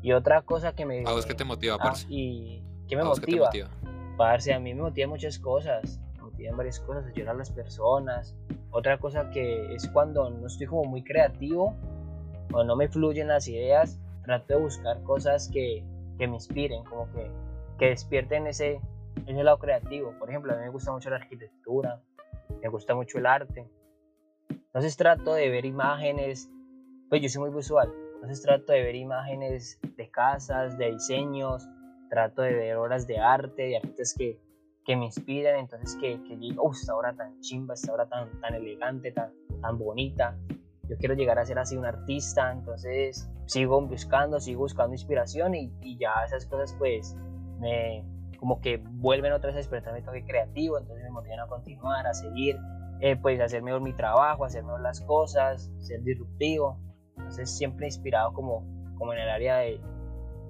Y 0.01 0.11
otra 0.11 0.41
cosa 0.41 0.73
que 0.73 0.85
me... 0.85 1.03
¿A 1.05 1.11
vos 1.11 1.25
qué 1.25 1.33
te 1.33 1.45
motiva, 1.45 1.77
ah, 1.79 1.93
¿Y 2.09 2.61
qué 2.87 2.97
me 2.97 3.03
motiva? 3.03 3.45
motiva? 3.45 3.69
Parce, 4.17 4.53
a 4.53 4.59
mí 4.59 4.73
me 4.73 4.81
motivan 4.81 5.09
muchas 5.09 5.39
cosas, 5.39 5.99
me 6.17 6.23
motivan 6.23 6.57
varias 6.57 6.79
cosas, 6.81 7.05
ayudar 7.05 7.35
a 7.35 7.37
las 7.37 7.51
personas. 7.51 8.35
Otra 8.71 8.97
cosa 8.97 9.29
que 9.29 9.73
es 9.73 9.87
cuando 9.89 10.29
no 10.29 10.47
estoy 10.47 10.67
como 10.67 10.83
muy 10.83 11.03
creativo 11.03 11.75
o 12.51 12.63
no 12.63 12.75
me 12.75 12.89
fluyen 12.89 13.29
las 13.29 13.47
ideas, 13.47 13.99
trato 14.23 14.55
de 14.55 14.59
buscar 14.59 15.01
cosas 15.03 15.49
que, 15.51 15.83
que 16.23 16.27
me 16.29 16.35
inspiren, 16.35 16.85
como 16.85 17.11
que, 17.11 17.29
que 17.77 17.87
despierten 17.87 18.47
ese, 18.47 18.79
ese 19.25 19.43
lado 19.43 19.59
creativo. 19.59 20.17
Por 20.17 20.29
ejemplo, 20.29 20.53
a 20.53 20.55
mí 20.55 20.61
me 20.61 20.69
gusta 20.69 20.93
mucho 20.93 21.09
la 21.09 21.17
arquitectura, 21.17 22.01
me 22.61 22.69
gusta 22.69 22.95
mucho 22.95 23.17
el 23.17 23.25
arte. 23.25 23.69
Entonces 24.49 24.95
trato 24.95 25.33
de 25.33 25.49
ver 25.49 25.65
imágenes, 25.65 26.49
pues 27.09 27.21
yo 27.21 27.27
soy 27.27 27.41
muy 27.41 27.53
visual, 27.53 27.93
entonces 28.15 28.41
trato 28.41 28.71
de 28.71 28.83
ver 28.83 28.95
imágenes 28.95 29.81
de 29.97 30.09
casas, 30.09 30.77
de 30.77 30.93
diseños, 30.93 31.67
trato 32.09 32.41
de 32.41 32.53
ver 32.53 32.77
obras 32.77 33.05
de 33.05 33.17
arte, 33.17 33.63
de 33.63 33.75
artistas 33.75 34.15
que, 34.17 34.39
que 34.85 34.95
me 34.95 35.03
inspiren, 35.03 35.57
entonces 35.57 35.97
que, 35.97 36.23
que 36.23 36.37
digo, 36.37 36.63
uff, 36.63 36.77
esta 36.77 36.95
obra 36.95 37.13
tan 37.13 37.37
chimba, 37.41 37.73
esta 37.73 37.91
obra 37.91 38.07
tan, 38.07 38.39
tan 38.39 38.55
elegante, 38.55 39.11
tan, 39.11 39.33
tan 39.61 39.77
bonita, 39.77 40.37
yo 40.93 40.97
quiero 40.99 41.15
llegar 41.15 41.39
a 41.39 41.45
ser 41.45 41.57
así 41.59 41.75
un 41.75 41.85
artista, 41.85 42.51
entonces 42.51 43.29
sigo 43.45 43.81
buscando, 43.85 44.39
sigo 44.39 44.61
buscando 44.61 44.93
inspiración 44.93 45.55
y, 45.55 45.73
y 45.81 45.97
ya 45.97 46.11
esas 46.25 46.45
cosas 46.45 46.75
pues 46.77 47.15
me 47.59 48.03
como 48.39 48.59
que 48.59 48.77
vuelven 48.77 49.31
otra 49.31 49.47
vez 49.47 49.55
a 49.55 49.59
despertar 49.59 49.93
mi 49.93 50.01
toque 50.01 50.23
creativo, 50.25 50.77
entonces 50.77 51.03
me 51.05 51.11
motivan 51.11 51.39
a 51.39 51.47
continuar, 51.47 52.05
a 52.05 52.13
seguir, 52.13 52.57
eh, 52.99 53.15
pues 53.15 53.39
a 53.39 53.45
hacer 53.45 53.63
mejor 53.63 53.81
mi 53.81 53.93
trabajo, 53.93 54.43
a 54.43 54.47
hacer 54.47 54.63
mejor 54.63 54.81
las 54.81 54.99
cosas, 55.01 55.71
ser 55.79 56.03
disruptivo, 56.03 56.77
entonces 57.17 57.49
siempre 57.49 57.85
inspirado 57.85 58.33
como, 58.33 58.65
como 58.97 59.13
en 59.13 59.19
el 59.19 59.29
área 59.29 59.57
de, 59.59 59.79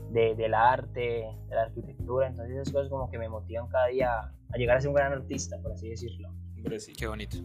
de, 0.09 0.33
del 0.35 0.55
arte, 0.55 0.99
de 1.47 1.55
la 1.55 1.61
arquitectura, 1.63 2.27
entonces 2.27 2.55
esas 2.55 2.73
cosas 2.73 2.89
como 2.89 3.11
que 3.11 3.19
me 3.19 3.29
motivan 3.29 3.67
cada 3.67 3.85
día 3.87 4.09
a 4.19 4.57
llegar 4.57 4.77
a 4.77 4.81
ser 4.81 4.89
un 4.89 4.95
gran 4.95 5.13
artista, 5.13 5.57
por 5.61 5.71
así 5.73 5.89
decirlo. 5.89 6.29
Hombre, 6.57 6.79
sí. 6.79 6.93
Qué 6.93 7.05
bonito, 7.05 7.37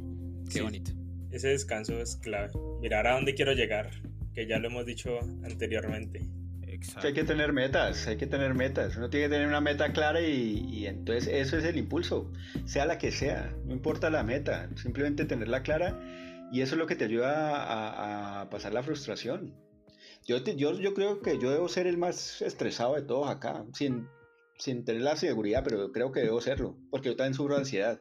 qué 0.47 0.51
Sí. 0.53 0.61
bonito. 0.63 0.93
Ese 1.31 1.49
descanso 1.49 2.01
es 2.01 2.17
clave. 2.17 2.51
Mirar 2.81 3.07
a 3.07 3.15
dónde 3.15 3.35
quiero 3.35 3.53
llegar, 3.53 3.91
que 4.35 4.47
ya 4.47 4.59
lo 4.59 4.69
hemos 4.69 4.87
dicho 4.87 5.19
anteriormente. 5.45 6.23
Exacto. 6.67 7.09
Hay 7.09 7.15
que 7.15 7.25
tener 7.25 7.53
metas, 7.53 8.07
hay 8.07 8.17
que 8.17 8.27
tener 8.27 8.55
metas. 8.55 8.97
Uno 8.97 9.11
tiene 9.11 9.27
que 9.27 9.33
tener 9.33 9.49
una 9.49 9.61
meta 9.61 9.93
clara 9.93 10.21
y, 10.21 10.65
y 10.71 10.87
entonces 10.87 11.27
eso 11.33 11.59
es 11.59 11.65
el 11.65 11.77
impulso, 11.77 12.31
sea 12.67 12.87
la 12.87 12.99
que 12.99 13.11
sea, 13.11 13.53
no 13.65 13.73
importa 13.73 14.11
la 14.11 14.23
meta, 14.23 14.69
simplemente 14.77 15.25
tenerla 15.25 15.63
clara 15.63 15.99
y 16.53 16.61
eso 16.61 16.75
es 16.75 16.79
lo 16.79 16.87
que 16.87 16.95
te 16.95 17.05
ayuda 17.07 17.57
a, 17.65 18.43
a 18.43 18.51
pasar 18.51 18.73
la 18.73 18.83
frustración. 18.83 19.55
Yo, 20.27 20.43
te- 20.45 20.57
yo, 20.57 20.79
yo 20.79 20.95
creo 20.95 21.21
que 21.21 21.39
yo 21.39 21.51
debo 21.51 21.69
ser 21.69 21.87
el 21.87 21.99
más 21.99 22.43
estresado 22.43 22.95
de 22.95 23.03
todos 23.03 23.29
acá, 23.29 23.65
sin, 23.75 24.07
sin 24.59 24.85
tener 24.85 25.03
la 25.03 25.17
seguridad, 25.17 25.63
pero 25.65 25.91
creo 25.91 26.13
que 26.13 26.21
debo 26.21 26.41
serlo, 26.41 26.77
porque 26.91 27.09
yo 27.09 27.17
también 27.17 27.35
sufro 27.35 27.55
de 27.55 27.61
ansiedad. 27.61 28.01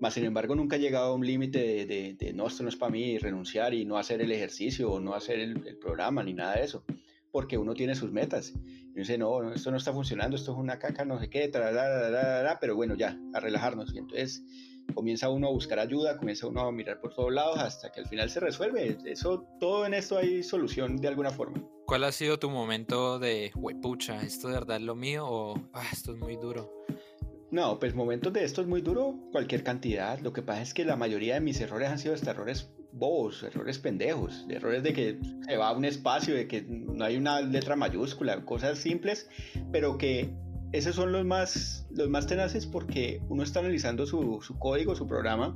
Más 0.00 0.14
sin 0.14 0.24
embargo, 0.24 0.54
nunca 0.54 0.76
he 0.76 0.80
llegado 0.80 1.12
a 1.12 1.14
un 1.14 1.24
límite 1.26 1.58
de, 1.58 1.86
de- 1.86 2.14
de, 2.14 2.32
no, 2.32 2.46
esto 2.48 2.62
no 2.62 2.68
es 2.70 2.76
para 2.76 2.90
mí, 2.90 3.02
y 3.12 3.18
renunciar 3.18 3.74
y 3.74 3.84
no 3.84 3.98
hacer 3.98 4.20
el 4.22 4.32
ejercicio 4.32 4.90
o 4.90 4.98
no 5.00 5.14
hacer 5.14 5.38
el, 5.38 5.66
el 5.66 5.76
programa 5.76 6.22
ni 6.22 6.32
nada 6.34 6.56
de 6.56 6.64
eso 6.64 6.84
porque 7.32 7.56
uno 7.56 7.74
tiene 7.74 7.94
sus 7.94 8.10
metas. 8.10 8.52
Y 8.66 8.92
dice, 8.98 9.16
no, 9.16 9.52
esto 9.52 9.70
no 9.70 9.76
está 9.76 9.92
funcionando, 9.92 10.34
esto 10.34 10.50
es 10.50 10.58
una 10.58 10.80
caca, 10.80 11.04
no 11.04 11.20
sé 11.20 11.30
qué, 11.30 11.46
tarara, 11.46 11.76
tarara, 11.76 12.10
tarara, 12.10 12.58
pero 12.60 12.74
bueno, 12.74 12.96
ya, 12.96 13.16
a 13.34 13.38
relajarnos. 13.38 13.94
Y 13.94 13.98
entonces 13.98 14.42
comienza 14.94 15.28
uno 15.28 15.46
a 15.46 15.50
buscar 15.52 15.78
ayuda, 15.78 16.16
comienza 16.16 16.48
uno 16.48 16.62
a 16.62 16.72
mirar 16.72 17.00
por 17.00 17.14
todos 17.14 17.32
lados 17.32 17.56
hasta 17.60 17.92
que 17.92 18.00
al 18.00 18.08
final 18.08 18.28
se 18.30 18.40
resuelve. 18.40 18.98
Eso, 19.04 19.46
todo 19.60 19.86
en 19.86 19.94
esto 19.94 20.18
hay 20.18 20.42
solución 20.42 20.96
de 20.96 21.06
alguna 21.06 21.30
forma. 21.30 21.62
¿Cuál 21.86 22.02
ha 22.02 22.10
sido 22.10 22.36
tu 22.40 22.50
momento 22.50 23.20
de, 23.20 23.52
huepucha, 23.54 24.22
esto 24.22 24.48
de 24.48 24.54
verdad 24.54 24.78
es 24.78 24.82
lo 24.82 24.96
mío 24.96 25.24
o 25.28 25.54
"Ah, 25.72 25.86
esto 25.92 26.10
es 26.10 26.18
muy 26.18 26.34
duro? 26.34 26.72
No, 27.50 27.80
pues 27.80 27.94
momentos 27.94 28.32
de 28.32 28.44
esto 28.44 28.60
es 28.62 28.68
muy 28.68 28.80
duro, 28.80 29.18
cualquier 29.32 29.64
cantidad. 29.64 30.20
Lo 30.20 30.32
que 30.32 30.42
pasa 30.42 30.62
es 30.62 30.72
que 30.72 30.84
la 30.84 30.96
mayoría 30.96 31.34
de 31.34 31.40
mis 31.40 31.60
errores 31.60 31.88
han 31.88 31.98
sido 31.98 32.14
hasta 32.14 32.30
errores 32.30 32.70
bobos, 32.92 33.42
errores 33.42 33.78
pendejos, 33.78 34.46
errores 34.48 34.82
de 34.82 34.92
que 34.92 35.18
se 35.46 35.56
va 35.56 35.68
a 35.68 35.76
un 35.76 35.84
espacio, 35.84 36.34
de 36.34 36.46
que 36.46 36.62
no 36.62 37.04
hay 37.04 37.16
una 37.16 37.40
letra 37.40 37.74
mayúscula, 37.74 38.44
cosas 38.44 38.78
simples, 38.78 39.28
pero 39.72 39.98
que 39.98 40.30
esos 40.72 40.94
son 40.94 41.10
los 41.10 41.24
más, 41.24 41.86
los 41.90 42.08
más 42.08 42.28
tenaces 42.28 42.66
porque 42.66 43.20
uno 43.28 43.42
está 43.42 43.58
analizando 43.60 44.06
su, 44.06 44.40
su 44.42 44.56
código, 44.58 44.94
su 44.94 45.08
programa, 45.08 45.52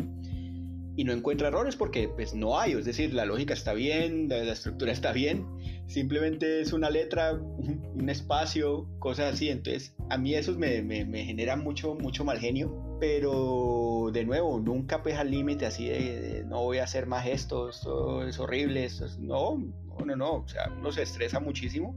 y 0.97 1.05
no 1.05 1.13
encuentra 1.13 1.49
errores 1.49 1.77
porque 1.77 2.09
pues 2.09 2.35
no 2.35 2.59
hay, 2.59 2.73
es 2.73 2.85
decir, 2.85 3.15
la 3.15 3.25
lógica 3.25 3.55
está 3.55 3.75
bien, 3.75 4.29
la, 4.29 4.39
la 4.45 4.53
estructura 4.53 4.93
está 4.93 5.13
bien, 5.13 5.47
simplemente 5.87 6.61
es 6.61 6.73
una 6.73 6.91
letra, 6.91 7.35
un 7.35 8.09
espacio, 8.09 8.89
cosas 8.99 9.35
así, 9.35 9.49
entonces 9.49 9.94
a 10.11 10.19
mí 10.19 10.35
eso 10.35 10.53
me, 10.59 10.83
me, 10.83 11.05
me 11.05 11.25
genera 11.25 11.57
mucho, 11.57 11.95
mucho 11.95 12.25
mal 12.25 12.39
genio, 12.39 12.97
pero 13.01 14.11
de 14.13 14.25
nuevo, 14.25 14.61
nunca 14.61 15.03
pues 15.03 15.17
al 15.17 15.31
límite 15.31 15.67
así 15.67 15.89
de, 15.89 16.45
no 16.47 16.63
voy 16.63 16.79
a 16.79 16.85
hacer 16.85 17.07
más 17.07 17.27
esto, 17.27 17.69
esto 17.69 18.27
es 18.27 18.39
horrible, 18.39 18.85
esto 18.85 19.07
es, 19.07 19.19
no, 19.19 19.57
no, 19.59 20.05
no, 20.05 20.17
no, 20.17 20.33
o 20.37 20.49
sea, 20.49 20.73
uno 20.79 20.93
se 20.93 21.03
estresa 21.03 21.41
muchísimo, 21.41 21.95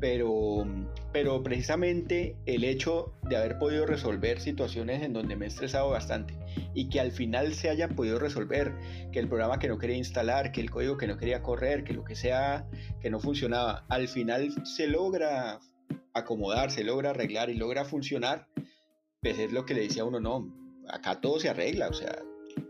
pero, 0.00 0.66
pero 1.12 1.42
precisamente 1.42 2.36
el 2.46 2.64
hecho 2.64 3.12
de 3.28 3.36
haber 3.36 3.58
podido 3.58 3.86
resolver 3.86 4.40
situaciones 4.40 5.02
en 5.02 5.12
donde 5.12 5.36
me 5.36 5.46
he 5.46 5.48
estresado 5.48 5.90
bastante 5.90 6.34
y 6.74 6.88
que 6.88 7.00
al 7.00 7.12
final 7.12 7.54
se 7.54 7.68
hayan 7.68 7.94
podido 7.94 8.18
resolver, 8.18 8.72
que 9.12 9.18
el 9.18 9.28
programa 9.28 9.58
que 9.58 9.68
no 9.68 9.78
quería 9.78 9.96
instalar, 9.96 10.52
que 10.52 10.60
el 10.60 10.70
código 10.70 10.96
que 10.96 11.06
no 11.06 11.16
quería 11.16 11.42
correr, 11.42 11.84
que 11.84 11.92
lo 11.92 12.04
que 12.04 12.14
sea 12.14 12.66
que 13.00 13.10
no 13.10 13.20
funcionaba, 13.20 13.84
al 13.88 14.08
final 14.08 14.54
se 14.64 14.86
logra 14.86 15.60
acomodar, 16.14 16.70
se 16.70 16.84
logra 16.84 17.10
arreglar 17.10 17.50
y 17.50 17.54
logra 17.54 17.84
funcionar, 17.84 18.46
pues 19.20 19.38
es 19.38 19.52
lo 19.52 19.64
que 19.64 19.74
le 19.74 19.82
decía 19.82 20.04
uno, 20.04 20.20
no, 20.20 20.54
acá 20.88 21.20
todo 21.20 21.40
se 21.40 21.48
arregla, 21.48 21.88
o 21.88 21.92
sea, 21.92 22.22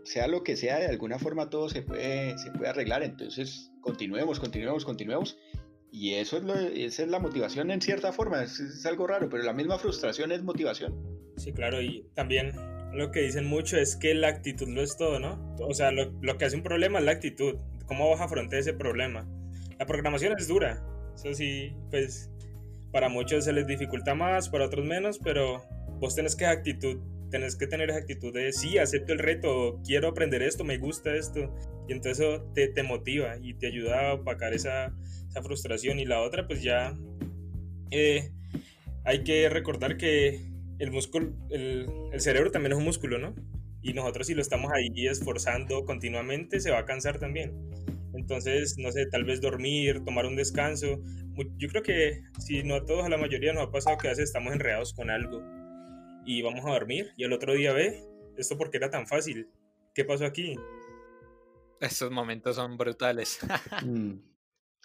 sea 0.03 0.27
lo 0.27 0.43
que 0.43 0.55
sea, 0.55 0.79
de 0.79 0.87
alguna 0.87 1.19
forma 1.19 1.49
todo 1.49 1.69
se 1.69 1.81
puede, 1.81 2.37
se 2.37 2.51
puede 2.51 2.69
arreglar, 2.69 3.03
entonces 3.03 3.71
continuemos, 3.81 4.39
continuemos, 4.39 4.85
continuemos. 4.85 5.37
Y 5.91 6.13
eso 6.13 6.37
es 6.37 6.43
lo, 6.43 6.53
esa 6.55 7.03
es 7.03 7.09
la 7.09 7.19
motivación 7.19 7.71
en 7.71 7.81
cierta 7.81 8.11
forma, 8.11 8.43
es, 8.43 8.85
algo 8.85 9.07
raro, 9.07 9.27
pero 9.29 9.43
la 9.43 9.53
misma 9.53 9.79
frustración 9.79 10.31
es 10.31 10.43
motivación. 10.43 10.95
Sí, 11.37 11.51
claro, 11.51 11.81
y 11.81 12.05
también 12.13 12.51
lo 12.93 13.11
que 13.11 13.21
dicen 13.21 13.47
mucho 13.47 13.77
es 13.77 13.95
que 13.95 14.13
la 14.13 14.27
actitud 14.27 14.67
lo 14.67 14.83
es 14.83 14.97
todo, 14.97 15.19
¿no? 15.19 15.55
O 15.59 15.73
sea, 15.73 15.91
lo, 15.91 16.11
lo, 16.21 16.37
que 16.37 16.45
hace 16.45 16.55
un 16.55 16.63
problema 16.63 16.99
es 16.99 17.05
la 17.05 17.11
actitud, 17.11 17.55
cómo 17.87 18.09
vas 18.09 18.21
a 18.21 18.57
ese 18.57 18.73
problema. 18.73 19.27
La 19.79 19.85
programación 19.85 20.35
es 20.37 20.47
dura, 20.47 20.83
eso 21.15 21.33
sí, 21.33 21.73
pues 21.89 22.29
para 22.91 23.09
muchos 23.09 23.45
se 23.45 23.53
les 23.53 23.67
dificulta 23.67 24.15
más, 24.15 24.49
para 24.49 24.65
otros 24.65 24.85
menos, 24.85 25.19
pero 25.19 25.63
vos 25.99 26.15
tenés 26.15 26.35
que 26.35 26.45
actitud, 26.45 26.99
tenés 27.29 27.55
que 27.55 27.67
tener 27.67 27.89
esa 27.89 27.99
actitud 27.99 28.33
de 28.33 28.51
sí, 28.51 28.77
acepto 28.77 29.13
el 29.13 29.19
reto, 29.19 29.79
quiero 29.85 30.09
aprender 30.09 30.41
esto, 30.41 30.63
me 30.63 30.77
gusta 30.77 31.15
esto, 31.15 31.53
y 31.87 31.93
entonces 31.93 32.19
eso 32.19 32.43
te, 32.53 32.67
te 32.67 32.83
motiva 32.83 33.37
y 33.41 33.53
te 33.53 33.67
ayuda 33.67 34.09
a 34.09 34.13
opacar 34.15 34.53
esa, 34.53 34.93
esa 35.29 35.41
frustración. 35.41 35.99
Y 35.99 36.05
la 36.05 36.21
otra, 36.21 36.47
pues 36.47 36.61
ya 36.61 36.95
eh, 37.91 38.31
hay 39.03 39.23
que 39.23 39.49
recordar 39.49 39.97
que 39.97 40.39
el 40.79 40.91
músculo, 40.91 41.33
el, 41.49 41.87
el, 42.11 42.21
cerebro 42.21 42.51
también 42.51 42.73
es 42.73 42.77
un 42.77 42.85
músculo, 42.85 43.17
¿no? 43.17 43.35
Y 43.81 43.93
nosotros 43.93 44.27
si 44.27 44.33
lo 44.33 44.41
estamos 44.41 44.71
ahí 44.71 45.07
esforzando 45.07 45.85
continuamente, 45.85 46.59
se 46.59 46.71
va 46.71 46.79
a 46.79 46.85
cansar 46.85 47.19
también. 47.19 47.53
Entonces, 48.29 48.77
no 48.77 48.91
sé, 48.91 49.07
tal 49.07 49.23
vez 49.23 49.41
dormir, 49.41 50.03
tomar 50.05 50.27
un 50.27 50.35
descanso. 50.35 51.01
Yo 51.57 51.67
creo 51.67 51.81
que 51.81 52.21
si 52.37 52.61
no 52.61 52.75
a 52.75 52.85
todos, 52.85 53.03
a 53.03 53.09
la 53.09 53.17
mayoría 53.17 53.53
nos 53.53 53.63
ha 53.63 53.71
pasado 53.71 53.97
que 53.97 54.07
a 54.07 54.11
veces 54.11 54.25
estamos 54.25 54.53
enredados 54.53 54.93
con 54.93 55.09
algo 55.09 55.41
y 56.27 56.43
vamos 56.43 56.63
a 56.63 56.69
dormir 56.69 57.09
y 57.17 57.23
el 57.23 57.33
otro 57.33 57.55
día 57.55 57.73
ve, 57.73 58.03
esto 58.37 58.55
porque 58.55 58.77
era 58.77 58.91
tan 58.91 59.07
fácil. 59.07 59.49
¿Qué 59.95 60.05
pasó 60.05 60.25
aquí? 60.25 60.55
Estos 61.81 62.11
momentos 62.11 62.55
son 62.55 62.77
brutales. 62.77 63.39
mm. 63.83 64.11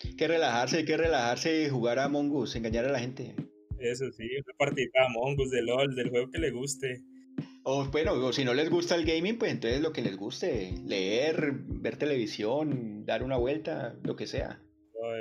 Hay 0.02 0.16
que 0.16 0.26
relajarse, 0.26 0.78
hay 0.78 0.84
que 0.86 0.96
relajarse 0.96 1.64
y 1.64 1.68
jugar 1.68 1.98
a 1.98 2.08
Mongoose, 2.08 2.56
engañar 2.56 2.86
a 2.86 2.92
la 2.92 2.98
gente. 2.98 3.34
Eso 3.78 4.10
sí, 4.10 4.24
una 4.24 4.56
partida 4.56 4.86
de 4.94 5.12
Mongoose, 5.12 5.54
de 5.54 5.62
LOL, 5.62 5.94
del 5.94 6.08
juego 6.08 6.30
que 6.30 6.38
le 6.38 6.50
guste. 6.50 7.02
O 7.66 7.86
bueno, 7.86 8.12
o 8.12 8.32
si 8.32 8.44
no 8.44 8.52
les 8.52 8.68
gusta 8.68 8.94
el 8.94 9.06
gaming, 9.06 9.38
pues 9.38 9.50
entonces 9.50 9.80
lo 9.80 9.92
que 9.92 10.02
les 10.02 10.16
guste, 10.18 10.74
leer, 10.84 11.52
ver 11.66 11.96
televisión, 11.96 13.06
dar 13.06 13.22
una 13.22 13.38
vuelta, 13.38 13.96
lo 14.02 14.16
que 14.16 14.26
sea. 14.26 14.60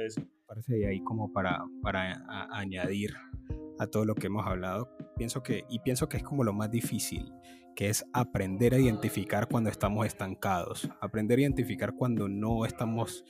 Eso. 0.06 0.22
Parece 0.46 0.86
ahí 0.86 1.02
como 1.04 1.32
para, 1.32 1.64
para 1.82 2.12
a, 2.28 2.60
añadir 2.60 3.14
a 3.80 3.88
todo 3.88 4.04
lo 4.04 4.14
que 4.14 4.28
hemos 4.28 4.46
hablado, 4.46 4.90
pienso 5.16 5.42
que, 5.42 5.64
y 5.70 5.80
pienso 5.80 6.10
que 6.10 6.18
es 6.18 6.24
como 6.24 6.44
lo 6.44 6.52
más 6.54 6.70
difícil, 6.70 7.32
que 7.76 7.90
es 7.90 8.06
aprender 8.14 8.74
a 8.74 8.80
identificar 8.80 9.48
cuando 9.48 9.70
estamos 9.70 10.06
estancados, 10.06 10.90
aprender 11.02 11.40
a 11.40 11.44
identificar 11.44 11.96
cuando 11.96 12.28
no 12.28 12.66
estamos, 12.66 13.24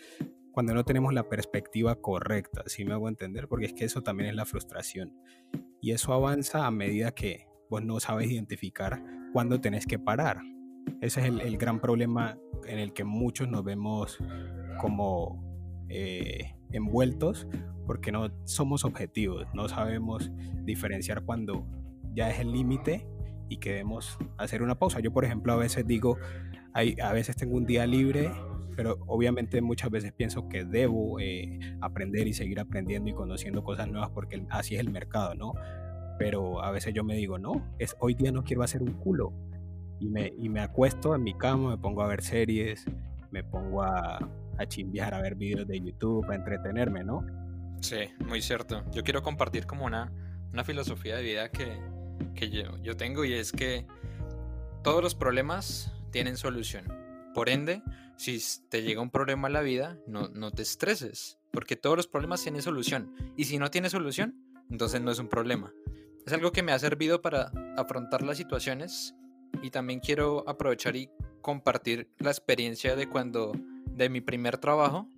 cuando 0.52 0.74
no 0.74 0.84
tenemos 0.86 1.14
la 1.14 1.30
perspectiva 1.30 2.02
correcta, 2.02 2.64
si 2.66 2.78
¿sí 2.78 2.86
me 2.86 2.94
hago 2.94 3.08
entender, 3.10 3.48
porque 3.48 3.68
es 3.68 3.74
que 3.74 3.86
eso 3.86 4.02
también 4.02 4.30
es 4.30 4.36
la 4.36 4.46
frustración. 4.46 5.14
Y 5.82 5.92
eso 5.92 6.14
avanza 6.14 6.66
a 6.66 6.72
medida 6.72 7.12
que 7.12 7.48
vos 7.74 7.84
no 7.84 8.00
sabes 8.00 8.30
identificar 8.30 9.02
cuándo 9.34 9.60
tenés 9.60 9.88
que 9.88 9.98
parar. 9.98 10.42
Ese 11.02 11.22
es 11.22 11.26
el, 11.26 11.42
el 11.42 11.58
gran 11.58 11.80
problema 11.80 12.38
en 12.68 12.78
el 12.78 12.94
que 12.94 13.04
muchos 13.04 13.50
nos 13.50 13.64
vemos 13.64 14.20
como 14.80 15.44
eh, 15.90 16.54
envueltos 16.72 17.48
porque 17.88 18.12
no 18.12 18.30
somos 18.44 18.86
objetivos, 18.86 19.48
no 19.56 19.68
sabemos 19.70 20.30
diferenciar 20.64 21.24
cuando 21.24 21.66
ya 22.14 22.30
es 22.30 22.40
el 22.42 22.52
límite 22.52 23.08
y 23.50 23.58
que 23.58 23.72
debemos 23.72 24.20
hacer 24.38 24.62
una 24.62 24.76
pausa. 24.76 25.00
Yo, 25.00 25.12
por 25.12 25.26
ejemplo, 25.26 25.52
a 25.52 25.56
veces 25.56 25.88
digo, 25.88 26.20
hay, 26.74 26.96
a 27.02 27.12
veces 27.12 27.36
tengo 27.36 27.58
un 27.58 27.66
día 27.66 27.88
libre, 27.88 28.32
pero 28.76 29.00
obviamente 29.08 29.60
muchas 29.64 29.90
veces 29.90 30.14
pienso 30.14 30.48
que 30.48 30.64
debo 30.64 31.20
eh, 31.20 31.58
aprender 31.82 32.28
y 32.28 32.34
seguir 32.34 32.60
aprendiendo 32.60 33.10
y 33.10 33.14
conociendo 33.14 33.64
cosas 33.64 33.88
nuevas 33.88 34.12
porque 34.12 34.46
así 34.52 34.76
es 34.76 34.82
el 34.82 34.92
mercado, 34.92 35.34
¿no? 35.34 35.54
Pero 36.18 36.64
a 36.64 36.72
veces 36.72 36.94
yo 36.94 37.04
me 37.04 37.16
digo, 37.16 37.38
no, 37.38 37.76
es, 37.80 37.96
hoy 38.00 38.14
día 38.14 38.32
no 38.32 38.44
quiero 38.44 38.64
hacer 38.64 38.82
un 38.82 38.94
culo. 38.94 39.34
Y 40.00 40.10
me, 40.10 40.34
y 40.38 40.50
me 40.50 40.60
acuesto 40.60 41.16
en 41.16 41.24
mi 41.24 41.34
cama, 41.34 41.72
me 41.72 41.78
pongo 41.78 42.02
a 42.02 42.08
ver 42.08 42.22
series, 42.22 42.86
me 43.32 43.44
pongo 43.44 43.84
a, 43.84 44.20
a 44.58 44.66
chimbear, 44.68 45.14
a 45.14 45.22
ver 45.22 45.36
videos 45.36 45.68
de 45.68 45.80
YouTube, 45.80 46.30
a 46.30 46.36
entretenerme, 46.36 47.04
¿no? 47.04 47.26
Sí, 47.82 48.10
muy 48.26 48.42
cierto. 48.42 48.84
Yo 48.92 49.04
quiero 49.04 49.22
compartir 49.22 49.66
como 49.66 49.86
una, 49.86 50.12
una 50.52 50.64
filosofía 50.64 51.18
de 51.18 51.24
vida 51.24 51.50
que, 51.50 51.80
que 52.36 52.50
yo, 52.50 52.78
yo 52.82 52.96
tengo 52.96 53.26
y 53.26 53.34
es 53.34 53.52
que 53.52 53.86
todos 54.84 55.02
los 55.02 55.16
problemas 55.16 55.92
tienen 56.12 56.38
solución. 56.38 56.86
Por 57.34 57.50
ende, 57.50 57.82
si 58.18 58.40
te 58.70 58.84
llega 58.84 59.02
un 59.02 59.10
problema 59.10 59.48
a 59.48 59.52
la 59.52 59.62
vida, 59.62 59.98
no, 60.08 60.30
no 60.30 60.52
te 60.52 60.62
estreses, 60.62 61.40
porque 61.52 61.76
todos 61.76 61.98
los 61.98 62.08
problemas 62.08 62.44
tienen 62.44 62.62
solución. 62.62 63.14
Y 63.36 63.46
si 63.46 63.58
no 63.58 63.72
tiene 63.72 63.90
solución, 63.90 64.36
entonces 64.70 65.02
no 65.02 65.12
es 65.12 65.20
un 65.20 65.28
problema. 65.28 65.74
Es 66.26 66.34
algo 66.34 66.52
que 66.52 66.64
me 66.64 66.72
ha 66.72 66.80
servido 66.80 67.22
para 67.22 67.52
afrontar 67.78 68.22
las 68.22 68.38
situaciones 68.38 69.16
y 69.62 69.72
también 69.72 70.00
quiero 70.00 70.48
aprovechar 70.48 70.96
y 70.96 71.10
compartir 71.42 72.10
la 72.20 72.32
experiencia 72.32 72.96
de 72.96 73.10
cuando, 73.10 73.52
de 73.88 74.10
mi 74.10 74.22
primer 74.22 74.58
trabajo, 74.58 75.10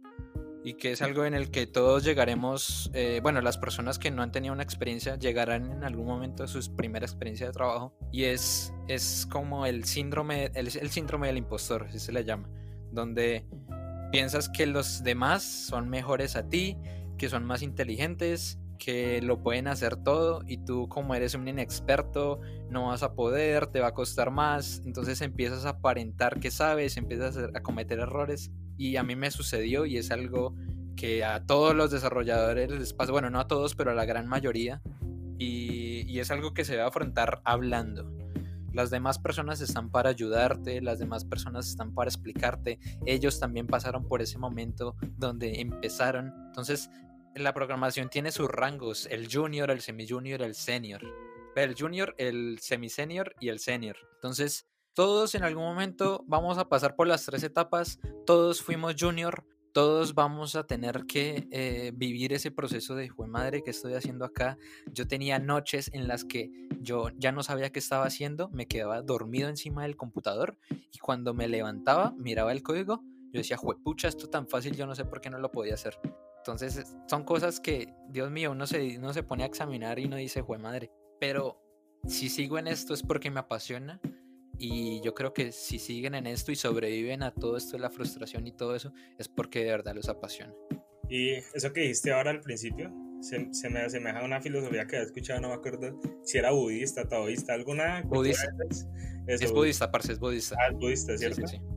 y 0.66 0.74
que 0.74 0.92
es 0.92 1.04
algo 1.04 1.26
en 1.26 1.36
el 1.36 1.52
que 1.52 1.68
todos 1.68 2.04
llegaremos, 2.04 2.90
eh, 2.96 3.20
bueno, 3.22 3.40
las 3.42 3.60
personas 3.60 4.00
que 4.00 4.10
no 4.10 4.24
han 4.24 4.32
tenido 4.32 4.52
una 4.52 4.64
experiencia 4.64 5.16
llegarán 5.16 5.72
en 5.72 5.84
algún 5.84 6.08
momento 6.08 6.44
a 6.44 6.48
su 6.48 6.76
primera 6.76 7.06
experiencia 7.06 7.46
de 7.46 7.54
trabajo 7.54 7.96
y 8.12 8.24
es, 8.24 8.74
es 8.88 9.28
como 9.30 9.68
el 9.68 9.84
síndrome, 9.84 10.46
el, 10.56 10.66
el 10.76 10.90
síndrome 10.90 11.28
del 11.28 11.38
impostor, 11.38 11.86
así 11.88 12.00
se 12.00 12.12
le 12.12 12.24
llama, 12.24 12.50
donde 12.92 13.46
piensas 14.12 14.50
que 14.50 14.66
los 14.66 15.04
demás 15.04 15.44
son 15.44 15.88
mejores 15.88 16.36
a 16.36 16.50
ti, 16.50 16.78
que 17.20 17.30
son 17.30 17.46
más 17.46 17.62
inteligentes, 17.62 18.58
que 18.78 19.22
lo 19.22 19.42
pueden 19.42 19.68
hacer 19.68 19.96
todo 19.96 20.42
y 20.46 20.58
tú 20.58 20.88
como 20.90 21.16
eres 21.16 21.34
un 21.36 21.48
inexperto 21.48 22.40
no 22.70 22.88
vas 22.88 23.04
a 23.04 23.14
poder, 23.14 23.68
te 23.68 23.80
va 23.80 23.88
a 23.88 23.94
costar 23.94 24.32
más, 24.32 24.82
entonces 24.86 25.22
empiezas 25.22 25.66
a 25.66 25.70
aparentar 25.70 26.40
que 26.40 26.52
sabes, 26.52 26.98
empiezas 26.98 27.38
a 27.38 27.62
cometer 27.62 28.00
errores 28.00 28.52
y 28.78 28.98
a 28.98 29.04
mí 29.04 29.16
me 29.16 29.32
sucedió 29.32 29.86
y 29.86 29.98
es 29.98 30.12
algo 30.12 30.56
que 30.96 31.24
a 31.24 31.46
todos 31.46 31.76
los 31.76 31.92
desarrolladores 31.92 32.72
les 32.72 32.94
pasa, 32.94 33.12
bueno, 33.12 33.30
no 33.30 33.40
a 33.40 33.48
todos, 33.48 33.76
pero 33.76 33.92
a 33.92 33.94
la 33.94 34.06
gran 34.06 34.28
mayoría, 34.28 34.82
y, 35.38 36.20
es 36.20 36.32
algo 36.32 36.54
que 36.54 36.64
se 36.64 36.74
debe 36.74 36.86
afrontar 36.86 37.42
hablando. 37.44 38.10
Las 38.74 38.90
demás 38.90 39.20
personas 39.20 39.62
están 39.62 39.90
para 39.90 40.10
ayudarte, 40.10 40.82
las 40.82 41.00
demás 41.00 41.24
personas 41.24 41.68
están 41.68 41.94
para 41.94 42.10
explicarte. 42.10 42.80
Ellos 43.06 43.40
también 43.40 43.68
pasaron 43.68 44.06
por 44.08 44.22
ese 44.22 44.38
momento 44.38 44.96
donde 45.18 45.62
empezaron. 45.62 46.34
Entonces, 46.48 46.90
la 47.36 47.54
programación 47.54 48.10
tiene 48.10 48.32
sus 48.32 48.50
rangos, 48.50 49.08
el 49.08 49.28
junior, 49.32 49.70
el 49.70 49.82
semi-junior, 49.82 50.42
el 50.42 50.56
senior. 50.56 51.02
El 51.56 51.76
junior, 51.76 52.16
el 52.18 52.60
semi-senior 52.60 53.36
y 53.40 53.50
el 53.50 53.60
senior. 53.60 53.98
Entonces, 54.16 54.68
todos 54.94 55.36
en 55.36 55.44
algún 55.44 55.64
momento 55.64 56.24
vamos 56.28 56.58
a 56.58 56.70
pasar 56.70 56.96
por 56.96 57.08
las 57.08 57.26
tres 57.26 57.44
etapas, 57.44 58.00
todos 58.26 58.62
fuimos 58.62 58.96
junior, 58.98 59.46
todos 59.74 60.16
vamos 60.16 60.56
a 60.56 60.66
tener 60.66 61.06
que 61.06 61.50
eh, 61.52 61.92
vivir 61.94 62.32
ese 62.32 62.52
proceso 62.52 62.96
de, 62.96 63.10
de 63.10 63.28
madre, 63.28 63.62
que 63.62 63.72
estoy 63.72 63.94
haciendo 63.94 64.24
acá? 64.24 64.58
Yo 64.94 65.06
tenía 65.06 65.38
noches 65.38 65.90
en 65.94 66.08
las 66.08 66.24
que 66.24 66.50
yo 66.80 67.10
ya 67.18 67.34
no 67.34 67.44
sabía 67.44 67.72
qué 67.72 67.80
estaba 67.80 68.06
haciendo, 68.06 68.48
me 68.50 68.68
quedaba 68.68 69.02
dormido 69.02 69.50
encima 69.50 69.84
del 69.84 69.98
computador 69.98 70.58
y 70.70 71.00
cuando 71.00 71.34
me 71.34 71.50
levantaba, 71.50 72.14
miraba 72.18 72.54
el 72.54 72.64
código, 72.64 73.04
yo 73.34 73.40
decía, 73.40 73.58
pucha, 73.84 74.08
esto 74.08 74.30
tan 74.30 74.48
fácil, 74.48 74.78
yo 74.78 74.88
no 74.88 74.96
sé 74.96 75.04
por 75.04 75.20
qué 75.20 75.30
no 75.30 75.40
lo 75.40 75.52
podía 75.52 75.74
hacer. 75.74 76.00
Entonces, 76.46 76.86
son 77.08 77.24
cosas 77.24 77.60
que, 77.60 77.92
Dios 78.10 78.30
mío, 78.30 78.52
uno 78.52 78.68
se, 78.68 79.00
uno 79.00 79.14
se 79.14 79.24
pone 79.24 79.42
a 79.42 79.48
examinar 79.48 79.98
y 79.98 80.08
no 80.08 80.16
dice, 80.16 80.42
jue 80.42 80.60
madre. 80.60 80.92
Pero 81.20 81.60
si 82.08 82.30
sigo 82.30 82.60
en 82.60 82.68
esto 82.68 82.94
es 82.94 83.02
porque 83.02 83.32
me 83.32 83.40
apasiona 83.40 84.00
y 84.60 85.02
yo 85.02 85.16
creo 85.16 85.34
que 85.34 85.52
si 85.52 85.80
siguen 85.80 86.14
en 86.14 86.28
esto 86.28 86.52
y 86.52 86.56
sobreviven 86.56 87.24
a 87.24 87.34
todo 87.34 87.58
esto 87.58 87.78
de 87.78 87.80
la 87.80 87.90
frustración 87.90 88.46
y 88.46 88.52
todo 88.52 88.76
eso, 88.76 88.94
es 89.18 89.28
porque 89.28 89.64
de 89.64 89.72
verdad 89.72 89.96
los 89.96 90.08
apasiona. 90.08 90.54
Y 91.10 91.32
eso 91.32 91.74
que 91.74 91.82
dijiste 91.82 92.14
ahora 92.14 92.30
al 92.30 92.42
principio, 92.42 92.94
se, 93.22 93.52
se 93.52 93.70
me 93.72 93.80
asemeja 93.80 94.20
a 94.20 94.24
una 94.24 94.40
filosofía 94.40 94.86
que 94.86 94.98
he 94.98 95.02
escuchado, 95.02 95.42
no 95.42 95.48
me 95.48 95.56
acuerdo 95.56 96.00
si 96.24 96.38
era 96.38 96.52
budista, 96.52 97.10
taoísta, 97.10 97.56
alguna. 97.56 98.04
Budista. 98.04 98.48
es 99.26 99.52
budista, 99.52 99.92
parce, 99.92 100.14
es 100.14 100.20
budista. 100.20 100.56
Ah, 100.60 100.68
es 100.72 100.78
budista, 100.78 101.18
¿cierto? 101.18 101.48
Sí, 101.48 101.58
sí, 101.58 101.75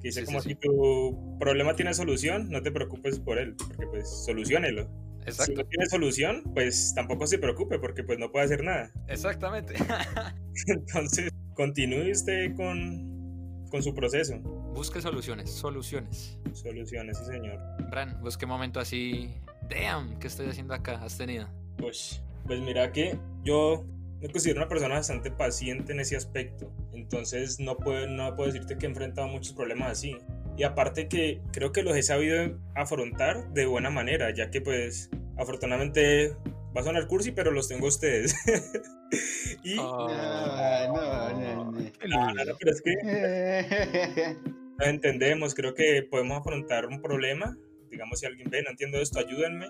Que 0.00 0.08
dice 0.08 0.24
como 0.24 0.40
si 0.40 0.54
tu 0.54 1.36
problema 1.38 1.76
tiene 1.76 1.92
solución, 1.94 2.48
no 2.50 2.62
te 2.62 2.70
preocupes 2.70 3.18
por 3.18 3.38
él, 3.38 3.54
porque 3.56 3.86
pues 3.86 4.24
solucionelo. 4.24 4.88
Exacto. 5.26 5.52
Si 5.52 5.58
no 5.58 5.64
tiene 5.66 5.86
solución, 5.86 6.42
pues 6.54 6.94
tampoco 6.94 7.26
se 7.26 7.38
preocupe, 7.38 7.78
porque 7.78 8.02
pues 8.02 8.18
no 8.18 8.32
puede 8.32 8.46
hacer 8.46 8.64
nada. 8.64 8.90
Exactamente. 9.08 9.74
Entonces, 10.66 11.30
continúe 11.54 12.10
usted 12.10 12.54
con, 12.56 13.66
con 13.70 13.82
su 13.82 13.94
proceso. 13.94 14.38
Busque 14.74 15.00
soluciones, 15.00 15.50
soluciones. 15.50 16.38
Soluciones, 16.52 17.18
sí, 17.18 17.24
señor. 17.26 17.58
Bran, 17.90 18.18
¿vos 18.22 18.38
qué 18.38 18.46
momento 18.46 18.80
así, 18.80 19.34
damn, 19.68 20.18
¿qué 20.18 20.28
estoy 20.28 20.48
haciendo 20.48 20.74
acá? 20.74 21.02
¿Has 21.02 21.18
tenido? 21.18 21.48
Pues, 21.76 22.22
pues 22.46 22.60
mira 22.60 22.90
que 22.92 23.18
yo 23.44 23.84
me 24.20 24.28
considero 24.28 24.60
una 24.60 24.68
persona 24.68 24.96
bastante 24.96 25.30
paciente 25.30 25.92
en 25.92 26.00
ese 26.00 26.16
aspecto. 26.16 26.72
Entonces 26.92 27.58
no 27.58 27.76
puedo, 27.76 28.06
no 28.06 28.36
puedo 28.36 28.52
decirte 28.52 28.76
que 28.76 28.86
he 28.86 28.88
enfrentado 28.88 29.28
muchos 29.28 29.54
problemas 29.54 29.92
así. 29.92 30.16
Y 30.56 30.64
aparte 30.64 31.08
que 31.08 31.40
creo 31.52 31.72
que 31.72 31.82
los 31.82 31.96
he 31.96 32.02
sabido 32.02 32.58
afrontar 32.74 33.50
de 33.52 33.64
buena 33.66 33.90
manera, 33.90 34.34
ya 34.34 34.50
que 34.50 34.60
pues 34.60 35.08
afortunadamente 35.38 36.36
va 36.76 36.82
a 36.82 36.84
sonar 36.84 37.06
cursi, 37.06 37.32
pero 37.32 37.50
los 37.50 37.68
tengo 37.68 37.86
ustedes. 37.86 38.36
y... 39.64 39.78
Oh. 39.78 40.08
No, 40.08 41.72
no, 41.72 41.72
no, 41.72 42.44
no, 42.44 42.56
pero 42.58 42.72
es 42.72 42.82
que 42.82 42.94
no 44.78 44.84
entendemos, 44.84 45.54
creo 45.54 45.74
que 45.74 46.02
podemos 46.02 46.38
afrontar 46.38 46.86
un 46.86 47.00
problema. 47.00 47.56
Digamos, 47.90 48.20
si 48.20 48.26
alguien 48.26 48.50
ve, 48.50 48.62
no 48.62 48.70
entiendo 48.70 48.98
esto, 49.00 49.18
ayúdenme. 49.18 49.66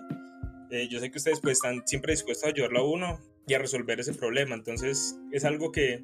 Eh, 0.71 0.87
yo 0.89 0.99
sé 0.99 1.09
que 1.09 1.17
ustedes 1.17 1.39
pues 1.39 1.57
están 1.57 1.83
siempre 1.85 2.13
dispuestos 2.13 2.45
a 2.45 2.49
ayudarlo 2.49 2.79
a 2.79 2.89
uno 2.89 3.30
y 3.47 3.53
a 3.53 3.59
resolver 3.59 3.99
ese 3.99 4.13
problema. 4.13 4.55
Entonces 4.55 5.19
es 5.31 5.45
algo 5.45 5.71
que 5.71 6.03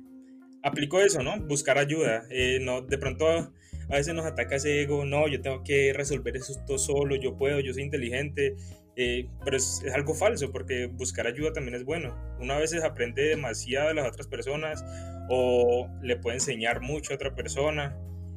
aplico 0.64 1.00
eso, 1.00 1.24
¿no? 1.24 1.40
Buscar 1.42 1.78
ayuda. 1.78 2.26
Eh, 2.30 2.60
no, 2.62 2.82
de 2.82 2.98
pronto 2.98 3.28
a 3.28 3.96
veces 3.96 4.14
nos 4.14 4.26
ataca 4.26 4.56
ese 4.56 4.82
ego, 4.82 5.06
no, 5.06 5.28
yo 5.28 5.42
tengo 5.42 5.64
que 5.64 5.94
resolver 5.94 6.36
eso 6.36 6.54
todo 6.66 6.78
solo, 6.78 7.16
yo 7.16 7.38
puedo, 7.38 7.62
yo 7.62 7.74
soy 7.74 7.84
inteligente, 7.84 8.56
eh, 8.98 9.30
pero 9.46 9.56
es, 9.56 9.86
algo 9.94 10.14
falso 10.14 10.52
porque 10.52 10.88
buscar 10.88 11.28
ayuda 11.28 11.54
también 11.54 11.76
es 11.76 11.86
bueno. 11.86 12.16
Una 12.40 12.58
a 12.58 12.60
veces 12.60 12.84
aprende 12.84 13.24
demasiado 13.24 13.90
de 13.90 13.94
las 13.94 14.08
otras 14.08 14.28
personas 14.28 14.84
o 15.30 15.88
le 16.02 16.18
puede 16.18 16.38
enseñar 16.38 16.82
mucho 16.82 17.14
a 17.14 17.16
otra 17.16 17.34
persona. 17.34 17.96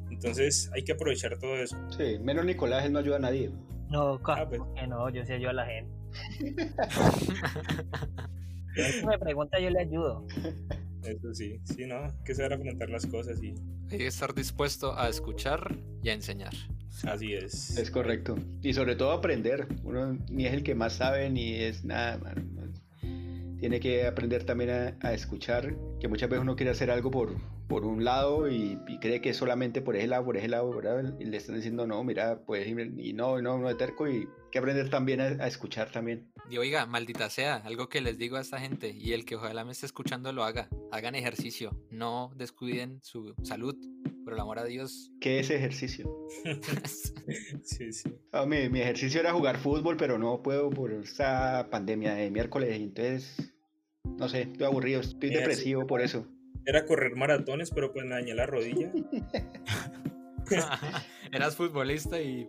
Entonces 0.09 0.69
hay 0.73 0.83
que 0.83 0.93
aprovechar 0.93 1.37
todo 1.39 1.55
eso. 1.55 1.77
Sí, 1.97 2.19
menos 2.19 2.45
Nicolás, 2.45 2.85
él 2.85 2.93
no 2.93 2.99
ayuda 2.99 3.17
a 3.17 3.19
nadie. 3.19 3.51
No, 3.89 4.21
ah, 4.23 4.45
pues. 4.47 4.61
que 4.75 4.87
no, 4.87 5.09
yo 5.09 5.25
sí 5.25 5.33
ayudo 5.33 5.49
a 5.49 5.53
la 5.53 5.65
gente. 5.65 5.91
si 8.75 9.05
me 9.05 9.17
pregunta, 9.19 9.59
yo 9.59 9.69
le 9.69 9.79
ayudo. 9.79 10.25
Eso 11.03 11.33
sí, 11.33 11.59
sí, 11.63 11.85
¿no? 11.85 12.05
Hay 12.05 12.11
que 12.23 12.35
saber 12.35 12.53
afrontar 12.53 12.89
las 12.89 13.05
cosas 13.05 13.41
y... 13.41 13.53
Hay 13.89 13.97
que 13.97 14.07
estar 14.07 14.33
dispuesto 14.33 14.97
a 14.97 15.09
escuchar 15.09 15.75
y 16.03 16.09
a 16.09 16.13
enseñar. 16.13 16.53
Así 17.03 17.33
es. 17.33 17.77
Es 17.77 17.89
correcto. 17.89 18.35
Y 18.61 18.73
sobre 18.73 18.95
todo 18.95 19.11
aprender. 19.11 19.67
Uno 19.83 20.17
ni 20.29 20.45
es 20.45 20.53
el 20.53 20.63
que 20.63 20.75
más 20.75 20.93
sabe 20.93 21.29
ni 21.29 21.55
es 21.55 21.83
nada, 21.83 22.19
Tiene 23.61 23.79
que 23.79 24.07
aprender 24.07 24.43
también 24.43 24.97
a, 24.99 25.13
escuchar, 25.13 25.75
que 25.99 26.07
muchas 26.07 26.27
veces 26.27 26.41
uno 26.41 26.55
quiere 26.55 26.71
hacer 26.71 26.89
algo 26.89 27.11
por, 27.11 27.35
por 27.67 27.85
un 27.85 28.03
lado 28.03 28.49
y, 28.49 28.79
cree 28.99 29.21
que 29.21 29.29
es 29.29 29.37
solamente 29.37 29.83
por 29.83 29.95
ese 29.95 30.07
lado, 30.07 30.25
por 30.25 30.35
ese 30.35 30.47
lado, 30.47 30.73
¿verdad? 30.75 31.13
Y 31.19 31.25
le 31.25 31.37
están 31.37 31.57
diciendo, 31.57 31.85
no, 31.85 32.03
mira, 32.03 32.43
puedes 32.43 32.67
ir, 32.67 32.91
y 32.97 33.13
no, 33.13 33.39
no, 33.39 33.59
no 33.59 33.69
es 33.69 33.77
terco 33.77 34.07
y 34.07 34.15
hay 34.15 34.27
que 34.51 34.57
aprender 34.57 34.89
también 34.89 35.21
a, 35.21 35.45
escuchar 35.45 35.91
también. 35.91 36.33
Y 36.49 36.57
oiga, 36.57 36.87
maldita 36.87 37.29
sea, 37.29 37.57
algo 37.57 37.87
que 37.87 38.01
les 38.01 38.17
digo 38.17 38.37
a 38.37 38.41
esta 38.41 38.59
gente 38.59 38.95
y 38.97 39.13
el 39.13 39.25
que 39.25 39.35
ojalá 39.35 39.63
me 39.63 39.73
esté 39.73 39.85
escuchando 39.85 40.33
lo 40.33 40.43
haga. 40.43 40.67
Hagan 40.91 41.13
ejercicio, 41.13 41.79
no 41.91 42.31
descuiden 42.35 42.99
su 43.03 43.35
salud, 43.43 43.75
por 44.23 44.33
el 44.33 44.39
amor 44.39 44.57
a 44.57 44.65
Dios. 44.65 45.11
¿Qué 45.19 45.39
es 45.39 45.51
ejercicio? 45.51 46.27
sí, 47.63 47.93
sí. 47.93 48.09
Ah, 48.31 48.47
mi, 48.47 48.69
mi, 48.69 48.81
ejercicio 48.81 49.19
era 49.19 49.33
jugar 49.33 49.59
fútbol, 49.59 49.97
pero 49.97 50.17
no 50.17 50.41
puedo 50.41 50.71
por 50.71 50.91
esta 50.93 51.69
pandemia 51.69 52.15
de 52.15 52.31
miércoles. 52.31 52.75
Entonces, 52.75 53.50
no 54.17 54.29
sé, 54.29 54.41
estoy 54.41 54.65
aburrido, 54.65 55.01
estoy 55.01 55.29
depresivo 55.29 55.87
por 55.87 56.01
eso. 56.01 56.27
Era 56.65 56.85
correr 56.85 57.15
maratones, 57.15 57.71
pero 57.71 57.91
pues 57.91 58.05
me 58.05 58.15
dañé 58.15 58.33
la 58.33 58.45
rodilla. 58.45 58.91
Eras 61.31 61.55
futbolista 61.55 62.19
y 62.21 62.47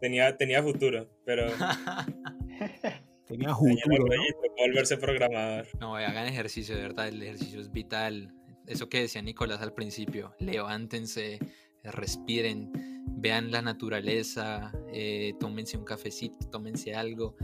tenía, 0.00 0.36
tenía 0.36 0.62
futuro, 0.62 1.08
pero 1.24 1.46
tenía 3.26 3.54
futuro. 3.54 4.06
¿no? 4.06 4.22
volverse 4.58 4.96
programador. 4.96 5.66
No, 5.78 5.96
hagan 5.96 6.26
ejercicio, 6.26 6.76
de 6.76 6.82
verdad, 6.82 7.08
el 7.08 7.22
ejercicio 7.22 7.60
es 7.60 7.70
vital 7.70 8.34
eso 8.70 8.88
que 8.88 9.00
decía 9.00 9.20
Nicolás 9.20 9.60
al 9.62 9.74
principio, 9.74 10.32
levántense, 10.38 11.40
respiren, 11.82 12.70
vean 13.08 13.50
la 13.50 13.62
naturaleza, 13.62 14.72
eh, 14.92 15.34
tómense 15.40 15.76
un 15.76 15.84
cafecito, 15.84 16.48
tómense 16.50 16.94
algo, 16.94 17.34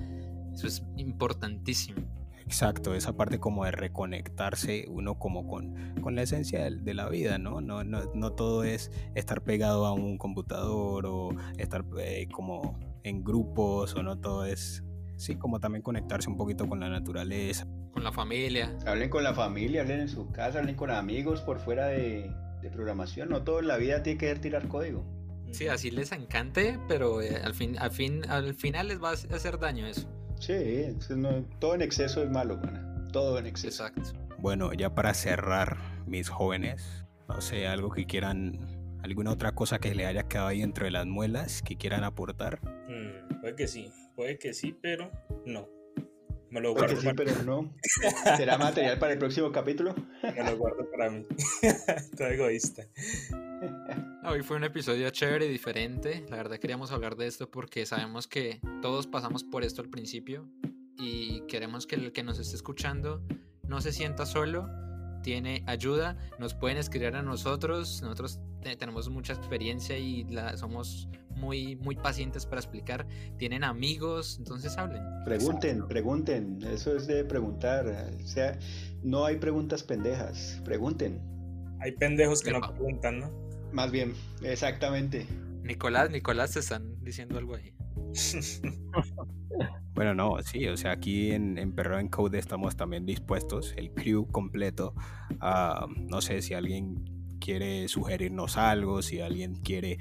eso 0.55 0.69
es 0.69 0.85
importantísimo. 0.97 2.01
Exacto, 2.47 2.95
esa 2.95 3.17
parte 3.17 3.41
como 3.41 3.65
de 3.65 3.73
reconectarse 3.73 4.87
uno 4.89 5.19
como 5.19 5.49
con, 5.49 5.95
con 6.01 6.15
la 6.15 6.23
esencia 6.23 6.71
de, 6.71 6.95
la 6.95 7.09
vida, 7.09 7.39
¿no? 7.39 7.61
No, 7.61 7.83
¿no? 7.83 8.03
no 8.15 8.33
todo 8.33 8.63
es 8.63 8.93
estar 9.17 9.43
pegado 9.43 9.85
a 9.85 9.93
un 9.93 10.17
computador 10.17 11.07
o 11.07 11.31
estar 11.59 11.85
eh, 11.99 12.29
como 12.33 12.79
en 13.03 13.25
grupos 13.25 13.95
o 13.97 14.03
no 14.05 14.21
todo 14.21 14.45
es, 14.45 14.85
sí, 15.17 15.35
como 15.35 15.59
también 15.59 15.83
conectarse 15.83 16.31
un 16.31 16.37
poquito 16.37 16.69
con 16.69 16.79
la 16.79 16.89
naturaleza. 16.89 17.67
con 17.93 18.05
la 18.05 18.13
familia. 18.13 18.79
Hablen 18.87 19.11
con 19.11 19.25
la 19.25 19.35
familia, 19.35 19.81
hablen 19.83 20.01
en 20.01 20.09
su 20.09 20.31
casa, 20.31 20.61
hablen 20.61 20.77
con 20.77 20.91
amigos 20.91 21.41
por 21.41 21.59
fuera 21.59 21.89
de, 21.89 22.31
de 22.63 22.71
programación. 22.71 23.29
No 23.29 23.43
todo 23.43 23.59
en 23.59 23.67
la 23.67 23.77
vida 23.77 24.05
tiene 24.05 24.19
que 24.19 24.27
ser 24.27 24.41
tirar 24.41 24.69
código. 24.69 25.05
Sí, 25.53 25.69
así 25.69 25.91
les 25.91 26.13
encante, 26.13 26.79
pero 26.87 27.23
eh, 27.23 27.41
al, 27.43 27.55
fin, 27.55 27.79
al, 27.79 27.91
fin, 27.91 28.29
al 28.29 28.55
final 28.55 28.89
les 28.89 29.03
va 29.03 29.11
a 29.11 29.13
hacer 29.13 29.59
daño 29.59 29.87
eso. 29.87 30.09
Sí, 30.39 30.87
no- 31.17 31.45
todo 31.59 31.75
en 31.75 31.83
exceso 31.83 32.23
es 32.23 32.31
malo, 32.31 32.57
mana. 32.59 33.07
Todo 33.13 33.39
en 33.39 33.47
exceso. 33.47 33.87
Exacto. 33.87 34.13
Bueno, 34.39 34.73
ya 34.73 34.95
para 34.95 35.15
cerrar, 35.15 35.77
mis 36.07 36.29
jóvenes, 36.29 37.07
no 37.29 37.41
sé, 37.41 37.67
algo 37.67 37.91
que 37.91 38.07
quieran, 38.07 38.99
alguna 39.03 39.33
otra 39.33 39.53
cosa 39.53 39.79
que 39.79 39.95
le 39.95 40.07
haya 40.07 40.25
quedado 40.25 40.49
ahí 40.49 40.61
dentro 40.61 40.85
de 40.85 40.91
las 40.91 41.07
muelas 41.07 41.63
que 41.63 41.77
quieran 41.77 42.05
aportar. 42.05 42.61
Mm, 42.89 43.41
puede 43.41 43.57
que 43.57 43.67
sí, 43.67 43.91
puede 44.15 44.39
que 44.39 44.53
sí, 44.53 44.77
pero 44.81 45.11
no. 45.47 45.69
Me 46.51 46.61
lo 46.61 46.75
Porque 46.75 46.95
guardo, 46.95 47.01
sí, 47.01 47.07
para, 47.07 47.17
pero 47.17 47.43
no. 47.43 47.75
¿Será 48.37 48.57
material 48.57 48.99
para 48.99 49.13
el 49.15 49.19
próximo 49.19 49.51
capítulo? 49.51 49.95
me 50.23 50.45
lo 50.45 50.57
guardo 50.57 50.89
para 50.91 51.11
mí. 51.11 51.27
Todo 52.17 52.29
egoísta. 52.29 52.87
Hoy 54.25 54.43
fue 54.43 54.57
un 54.57 54.65
episodio 54.65 55.11
chévere 55.11 55.47
y 55.47 55.49
diferente. 55.51 56.25
La 56.29 56.37
verdad 56.37 56.59
queríamos 56.59 56.93
hablar 56.93 57.17
de 57.17 57.27
esto 57.27 57.51
porque 57.51 57.85
sabemos 57.85 58.29
que 58.29 58.61
todos 58.81 59.07
pasamos 59.07 59.43
por 59.43 59.65
esto 59.65 59.83
al 59.83 59.89
principio 59.89 60.49
y 60.99 61.41
queremos 61.49 61.87
que 61.87 61.97
el 61.97 62.13
que 62.13 62.23
nos 62.23 62.39
esté 62.39 62.57
escuchando 62.57 63.23
no 63.69 63.81
se 63.81 63.93
sienta 63.93 64.27
solo, 64.27 64.69
tiene 65.27 65.65
ayuda, 65.67 66.17
nos 66.39 66.55
pueden 66.55 66.79
escribir 66.79 67.17
a 67.17 67.21
nosotros, 67.21 68.01
nosotros 68.01 68.39
te- 68.63 68.77
tenemos 68.77 69.09
mucha 69.09 69.33
experiencia 69.33 69.99
y 69.99 70.23
la- 70.23 70.57
somos 70.57 71.09
muy, 71.35 71.75
muy 71.75 71.97
pacientes 71.97 72.47
para 72.47 72.61
explicar, 72.61 73.09
tienen 73.37 73.65
amigos, 73.65 74.37
entonces 74.39 74.79
hablen. 74.79 75.03
Pregunten, 75.25 75.85
pregunten. 75.89 76.61
Eso 76.63 76.97
es 76.97 77.09
de 77.09 77.25
preguntar. 77.25 77.89
O 78.23 78.27
sea, 78.27 78.57
no 79.03 79.25
hay 79.25 79.37
preguntas 79.39 79.83
pendejas. 79.83 80.61
Pregunten. 80.65 81.21
Hay 81.81 81.91
pendejos 81.91 82.41
que 82.41 82.53
no 82.53 82.61
preguntan, 82.61 83.19
¿no? 83.19 83.31
Más 83.73 83.91
bien, 83.91 84.15
exactamente. 84.43 85.27
Nicolás, 85.65 86.09
Nicolás, 86.09 86.53
te 86.53 86.61
están 86.61 87.03
diciendo 87.03 87.37
algo 87.37 87.57
ahí. 87.57 87.75
Bueno, 89.95 90.15
no, 90.15 90.43
sí, 90.43 90.69
o 90.69 90.77
sea, 90.77 90.91
aquí 90.93 91.31
en, 91.33 91.57
en 91.57 91.75
Perro 91.75 91.99
en 91.99 92.09
Code 92.09 92.39
estamos 92.39 92.77
también 92.77 93.07
dispuestos, 93.07 93.73
el 93.79 93.95
crew 93.95 94.31
completo, 94.31 94.95
no 95.97 96.21
sé, 96.21 96.43
si 96.43 96.53
alguien 96.53 97.03
quiere 97.41 97.89
sugerirnos 97.89 98.59
algo, 98.59 99.01
si 99.01 99.21
alguien 99.21 99.55
quiere 99.55 99.97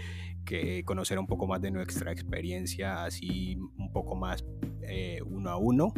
que 0.45 0.83
conocer 0.83 1.17
un 1.17 1.27
poco 1.27 1.47
más 1.47 1.61
de 1.61 1.71
nuestra 1.71 2.11
experiencia, 2.11 3.05
así 3.05 3.57
un 3.77 3.91
poco 3.93 4.15
más 4.15 4.43
eh, 4.81 5.21
uno 5.25 5.49
a 5.49 5.57
uno, 5.57 5.93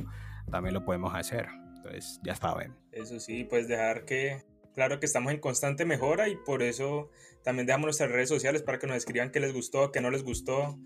también 0.52 0.74
lo 0.74 0.86
podemos 0.86 1.16
hacer. 1.16 1.48
Entonces, 1.78 2.20
ya 2.24 2.36
saben. 2.36 2.76
Eso 2.92 3.20
sí, 3.20 3.46
pues 3.46 3.68
dejar 3.68 4.06
que, 4.06 4.44
claro 4.74 5.00
que 5.00 5.06
estamos 5.06 5.32
en 5.32 5.40
constante 5.40 5.86
mejora 5.86 6.30
y 6.30 6.36
por 6.36 6.64
eso 6.64 7.10
también 7.44 7.66
dejamos 7.66 7.88
nuestras 7.88 8.12
redes 8.12 8.30
sociales 8.30 8.62
para 8.62 8.78
que 8.80 8.88
nos 8.88 8.98
escriban 8.98 9.32
qué 9.32 9.40
les 9.40 9.54
gustó, 9.54 9.92
qué 9.92 10.02
no 10.02 10.10
les 10.10 10.24
gustó, 10.24 10.78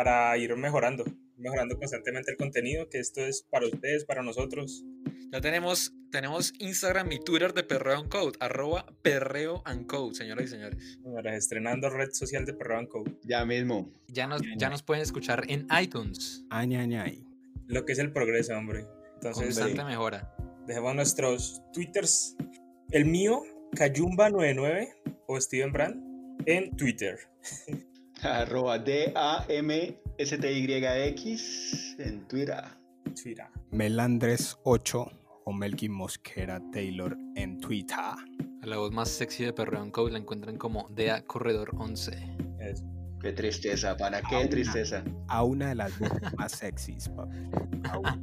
para 0.00 0.34
ir 0.38 0.56
mejorando, 0.56 1.04
mejorando 1.36 1.76
constantemente 1.76 2.30
el 2.30 2.38
contenido, 2.38 2.88
que 2.88 2.98
esto 2.98 3.20
es 3.20 3.46
para 3.50 3.66
ustedes, 3.66 4.06
para 4.06 4.22
nosotros. 4.22 4.82
Ya 5.30 5.42
tenemos, 5.42 5.92
tenemos 6.10 6.54
Instagram 6.58 7.12
y 7.12 7.18
Twitter 7.18 7.52
de 7.52 7.64
Perreo 7.64 7.98
and 7.98 8.08
Code, 8.08 8.38
arroba 8.40 8.86
Perreo 9.02 9.60
and 9.66 9.86
Code, 9.86 10.14
señoras 10.14 10.46
y 10.46 10.48
señores. 10.48 10.98
Señoras, 11.02 11.34
estrenando 11.34 11.90
red 11.90 12.08
social 12.12 12.46
de 12.46 12.54
Perro 12.54 12.88
Co. 12.88 13.04
Ya 13.24 13.44
mismo. 13.44 13.92
Ya 14.08 14.26
nos, 14.26 14.40
ya 14.56 14.70
nos 14.70 14.82
pueden 14.82 15.02
escuchar 15.02 15.44
en 15.48 15.66
iTunes. 15.78 16.46
Añañay. 16.48 17.22
Lo 17.66 17.84
que 17.84 17.92
es 17.92 17.98
el 17.98 18.10
progreso, 18.10 18.56
hombre. 18.56 18.86
Entonces, 19.16 19.44
Constante 19.44 19.84
mejora. 19.84 20.34
dejemos 20.66 20.94
nuestros 20.94 21.62
twitters. 21.74 22.38
El 22.90 23.04
mío, 23.04 23.42
Kayumba99 23.72 24.88
o 25.26 25.38
Steven 25.38 25.72
Brand 25.72 26.40
en 26.46 26.74
Twitter. 26.74 27.18
Arroba 28.24 28.78
D-A-M-S-T-Y-X 28.78 29.96
en 31.98 32.28
Twitter. 32.28 32.62
Twitter. 33.22 33.46
Melandres8 33.72 35.12
o 35.44 35.52
Melkin 35.52 35.92
Mosquera 35.92 36.60
Taylor 36.72 37.16
en 37.36 37.58
Twitter. 37.60 37.96
A 37.98 38.66
la 38.66 38.76
voz 38.76 38.92
más 38.92 39.08
sexy 39.08 39.44
de 39.44 39.52
Perreo 39.52 39.80
and 39.80 39.92
Code 39.92 40.12
la 40.12 40.18
encuentran 40.18 40.56
como 40.56 40.88
DA 40.90 41.22
Corredor 41.22 41.70
11. 41.78 42.12
Eso. 42.60 42.84
Qué 43.20 43.32
tristeza, 43.32 43.96
pana, 43.96 44.22
qué 44.28 44.46
tristeza. 44.48 45.02
A 45.28 45.42
una 45.44 45.70
de 45.70 45.74
las 45.74 45.98
voces 45.98 46.34
más 46.36 46.52
sexys, 46.52 47.08
papi. 47.10 47.36
A 47.90 47.98
una. 47.98 48.18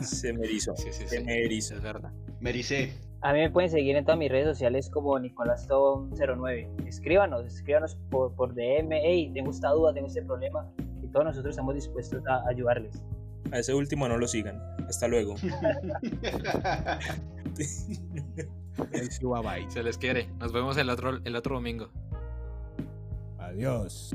Se 0.02 0.32
me 0.32 0.44
erizó. 0.46 0.76
Sí, 0.76 0.88
sí, 0.92 1.04
Se 1.06 1.18
sí. 1.18 1.24
me 1.24 1.44
erizó. 1.44 1.76
Es 1.76 1.82
verdad. 1.82 2.12
Me 2.40 2.50
ericé. 2.50 2.92
A 3.22 3.32
mí 3.32 3.40
me 3.40 3.50
pueden 3.50 3.70
seguir 3.70 3.96
en 3.96 4.04
todas 4.04 4.18
mis 4.18 4.30
redes 4.30 4.46
sociales 4.46 4.90
como 4.90 5.18
NicolásTom09. 5.18 6.86
Escríbanos, 6.86 7.46
escríbanos 7.46 7.96
por, 8.10 8.34
por 8.34 8.54
DM. 8.54 8.90
Hey, 8.92 9.30
tengo 9.34 9.50
esta 9.50 9.70
duda, 9.70 9.94
tengo 9.94 10.06
este 10.06 10.22
problema. 10.22 10.70
Y 11.02 11.08
todos 11.08 11.24
nosotros 11.26 11.52
estamos 11.52 11.74
dispuestos 11.74 12.22
a 12.26 12.46
ayudarles. 12.48 13.02
A 13.52 13.58
ese 13.58 13.74
último 13.74 14.06
no 14.08 14.18
lo 14.18 14.28
sigan. 14.28 14.60
Hasta 14.88 15.08
luego. 15.08 15.36
Se 19.68 19.82
les 19.82 19.98
quiere. 19.98 20.28
Nos 20.38 20.52
vemos 20.52 20.76
el 20.76 20.90
otro, 20.90 21.18
el 21.24 21.36
otro 21.36 21.54
domingo. 21.56 21.88
Adiós. 23.38 24.14